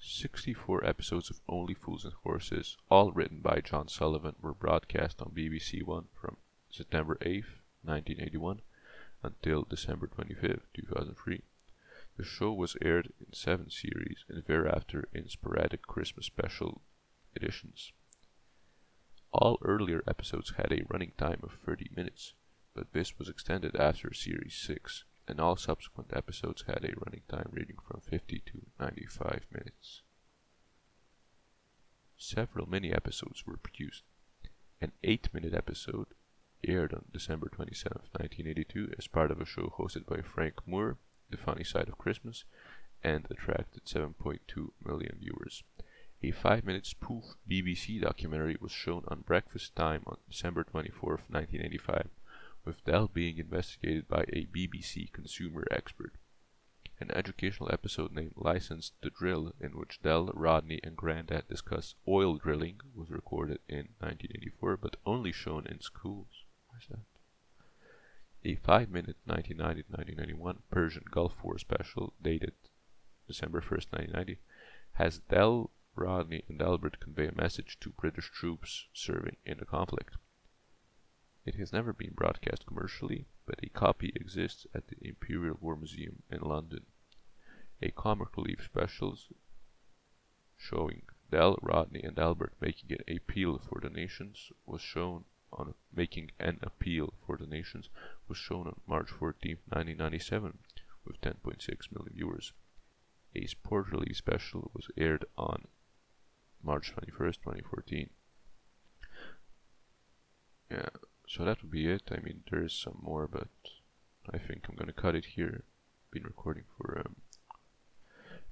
64 0.00 0.84
episodes 0.84 1.28
of 1.28 1.40
Only 1.48 1.74
Fools 1.74 2.04
and 2.04 2.14
Horses, 2.22 2.76
all 2.88 3.10
written 3.10 3.40
by 3.40 3.60
John 3.60 3.88
Sullivan, 3.88 4.36
were 4.40 4.54
broadcast 4.54 5.20
on 5.20 5.32
BBC 5.32 5.82
One 5.82 6.06
from 6.12 6.36
September 6.70 7.18
8, 7.20 7.44
1981 7.82 8.60
until 9.22 9.62
December 9.62 10.06
25, 10.06 10.62
2003. 10.72 11.42
The 12.16 12.24
show 12.24 12.52
was 12.52 12.76
aired 12.82 13.12
in 13.20 13.32
seven 13.32 13.70
series 13.70 14.24
and 14.28 14.44
thereafter 14.44 15.08
in 15.12 15.28
sporadic 15.28 15.82
Christmas 15.82 16.26
special 16.26 16.82
editions. 17.34 17.92
All 19.32 19.58
earlier 19.62 20.02
episodes 20.06 20.54
had 20.56 20.72
a 20.72 20.84
running 20.88 21.12
time 21.18 21.40
of 21.42 21.58
30 21.64 21.90
minutes, 21.94 22.34
but 22.74 22.92
this 22.92 23.18
was 23.18 23.28
extended 23.28 23.76
after 23.76 24.12
Series 24.12 24.54
6, 24.54 25.04
and 25.28 25.38
all 25.40 25.56
subsequent 25.56 26.10
episodes 26.14 26.64
had 26.66 26.84
a 26.84 26.98
running 27.04 27.22
time 27.28 27.50
ranging 27.52 27.76
from 27.86 28.00
50 28.00 28.42
to 28.46 28.62
95 28.80 29.46
minutes. 29.52 30.02
Several 32.16 32.68
mini 32.68 32.92
episodes 32.92 33.46
were 33.46 33.58
produced. 33.58 34.02
An 34.80 34.92
8 35.04 35.28
minute 35.34 35.54
episode 35.54 36.06
aired 36.66 36.92
on 36.92 37.04
December 37.12 37.48
27, 37.48 38.00
1982, 38.12 38.94
as 38.98 39.06
part 39.06 39.30
of 39.30 39.40
a 39.40 39.44
show 39.44 39.72
hosted 39.78 40.06
by 40.06 40.22
Frank 40.22 40.66
Muir, 40.66 40.96
The 41.30 41.36
Funny 41.36 41.62
Side 41.62 41.88
of 41.88 41.98
Christmas, 41.98 42.44
and 43.04 43.26
attracted 43.30 43.84
7.2 43.84 44.70
million 44.84 45.18
viewers. 45.20 45.62
A 46.22 46.32
five-minute 46.32 46.86
spoof 46.86 47.36
BBC 47.48 48.00
documentary 48.00 48.56
was 48.60 48.72
shown 48.72 49.04
on 49.06 49.20
breakfast 49.20 49.76
time 49.76 50.02
on 50.06 50.16
December 50.28 50.64
24, 50.64 51.10
1985, 51.28 52.08
with 52.64 52.84
Del 52.84 53.08
being 53.08 53.38
investigated 53.38 54.08
by 54.08 54.22
a 54.28 54.46
BBC 54.46 55.12
consumer 55.12 55.64
expert. 55.70 56.14
An 57.00 57.10
educational 57.12 57.72
episode 57.72 58.12
named 58.12 58.32
License 58.36 58.92
to 59.02 59.10
Drill, 59.10 59.54
in 59.60 59.78
which 59.78 60.02
Del, 60.02 60.26
Rodney, 60.34 60.80
and 60.82 60.96
Grandad 60.96 61.46
discuss 61.48 61.94
oil 62.08 62.36
drilling, 62.36 62.80
was 62.94 63.10
recorded 63.10 63.60
in 63.68 63.90
1984 64.00 64.76
but 64.76 64.96
only 65.06 65.30
shown 65.30 65.66
in 65.66 65.80
schools. 65.80 66.44
Why 66.68 66.78
is 66.78 66.86
that? 66.88 67.04
A 68.44 68.56
five-minute 68.56 69.16
1990-1991 69.28 70.56
Persian 70.70 71.04
Gulf 71.10 71.34
War 71.42 71.58
special 71.58 72.14
dated 72.22 72.54
December 73.26 73.60
1st, 73.60 73.92
1990, 73.92 74.38
has 74.94 75.18
Del, 75.20 75.70
Rodney 75.94 76.44
and 76.48 76.62
Albert 76.62 77.00
convey 77.00 77.26
a 77.28 77.34
message 77.34 77.78
to 77.80 77.90
British 77.90 78.30
troops 78.30 78.86
serving 78.92 79.36
in 79.44 79.58
the 79.58 79.64
conflict. 79.64 80.16
It 81.48 81.54
has 81.54 81.72
never 81.72 81.94
been 81.94 82.12
broadcast 82.12 82.66
commercially, 82.66 83.24
but 83.46 83.58
a 83.62 83.70
copy 83.70 84.12
exists 84.14 84.66
at 84.74 84.88
the 84.88 84.98
Imperial 85.00 85.56
War 85.58 85.76
Museum 85.76 86.22
in 86.30 86.40
London. 86.42 86.84
A 87.80 87.90
comic 87.90 88.36
relief 88.36 88.62
specials 88.66 89.32
showing 90.58 91.04
Del, 91.30 91.58
Rodney, 91.62 92.02
and 92.02 92.18
Albert 92.18 92.52
making 92.60 92.92
an 92.92 93.16
appeal 93.16 93.56
for 93.56 93.80
the 93.80 93.88
nations 93.88 94.52
was 94.66 94.82
shown 94.82 95.24
on 95.50 95.72
making 95.90 96.32
an 96.38 96.58
appeal 96.60 97.14
for 97.24 97.38
the 97.38 97.46
nations 97.46 97.88
was 98.28 98.36
shown 98.36 98.66
on 98.66 98.82
March 98.86 99.08
14, 99.08 99.56
1997, 99.70 100.58
with 101.06 101.18
10.6 101.22 101.90
million 101.90 102.12
viewers. 102.14 102.52
A 103.34 103.46
sport 103.46 103.88
relief 103.90 104.18
special 104.18 104.70
was 104.74 104.90
aired 104.98 105.24
on 105.38 105.66
March 106.62 106.92
21st, 106.94 107.36
2014. 107.36 108.10
Yeah, 110.70 110.90
so 111.28 111.44
that 111.44 111.62
would 111.62 111.70
be 111.70 111.86
it. 111.86 112.02
I 112.10 112.20
mean, 112.20 112.42
there 112.50 112.64
is 112.64 112.72
some 112.72 112.98
more, 113.02 113.28
but 113.28 113.48
I 114.32 114.38
think 114.38 114.66
I'm 114.68 114.76
gonna 114.76 114.92
cut 114.92 115.14
it 115.14 115.26
here. 115.36 115.62
been 116.10 116.22
recording 116.24 116.64
for 116.76 116.98
um, 116.98 117.16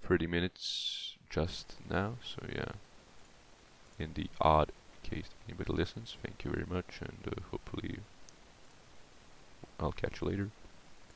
30 0.06 0.26
minutes 0.26 1.16
just 1.30 1.76
now, 1.88 2.16
so 2.22 2.46
yeah. 2.54 2.72
In 3.98 4.12
the 4.12 4.28
odd 4.40 4.72
case 5.02 5.30
anybody 5.48 5.72
listens, 5.72 6.16
thank 6.22 6.44
you 6.44 6.50
very 6.50 6.66
much, 6.68 7.00
and 7.00 7.18
uh, 7.26 7.40
hopefully 7.50 8.00
I'll 9.80 9.92
catch 9.92 10.20
you 10.20 10.28
later. 10.28 10.50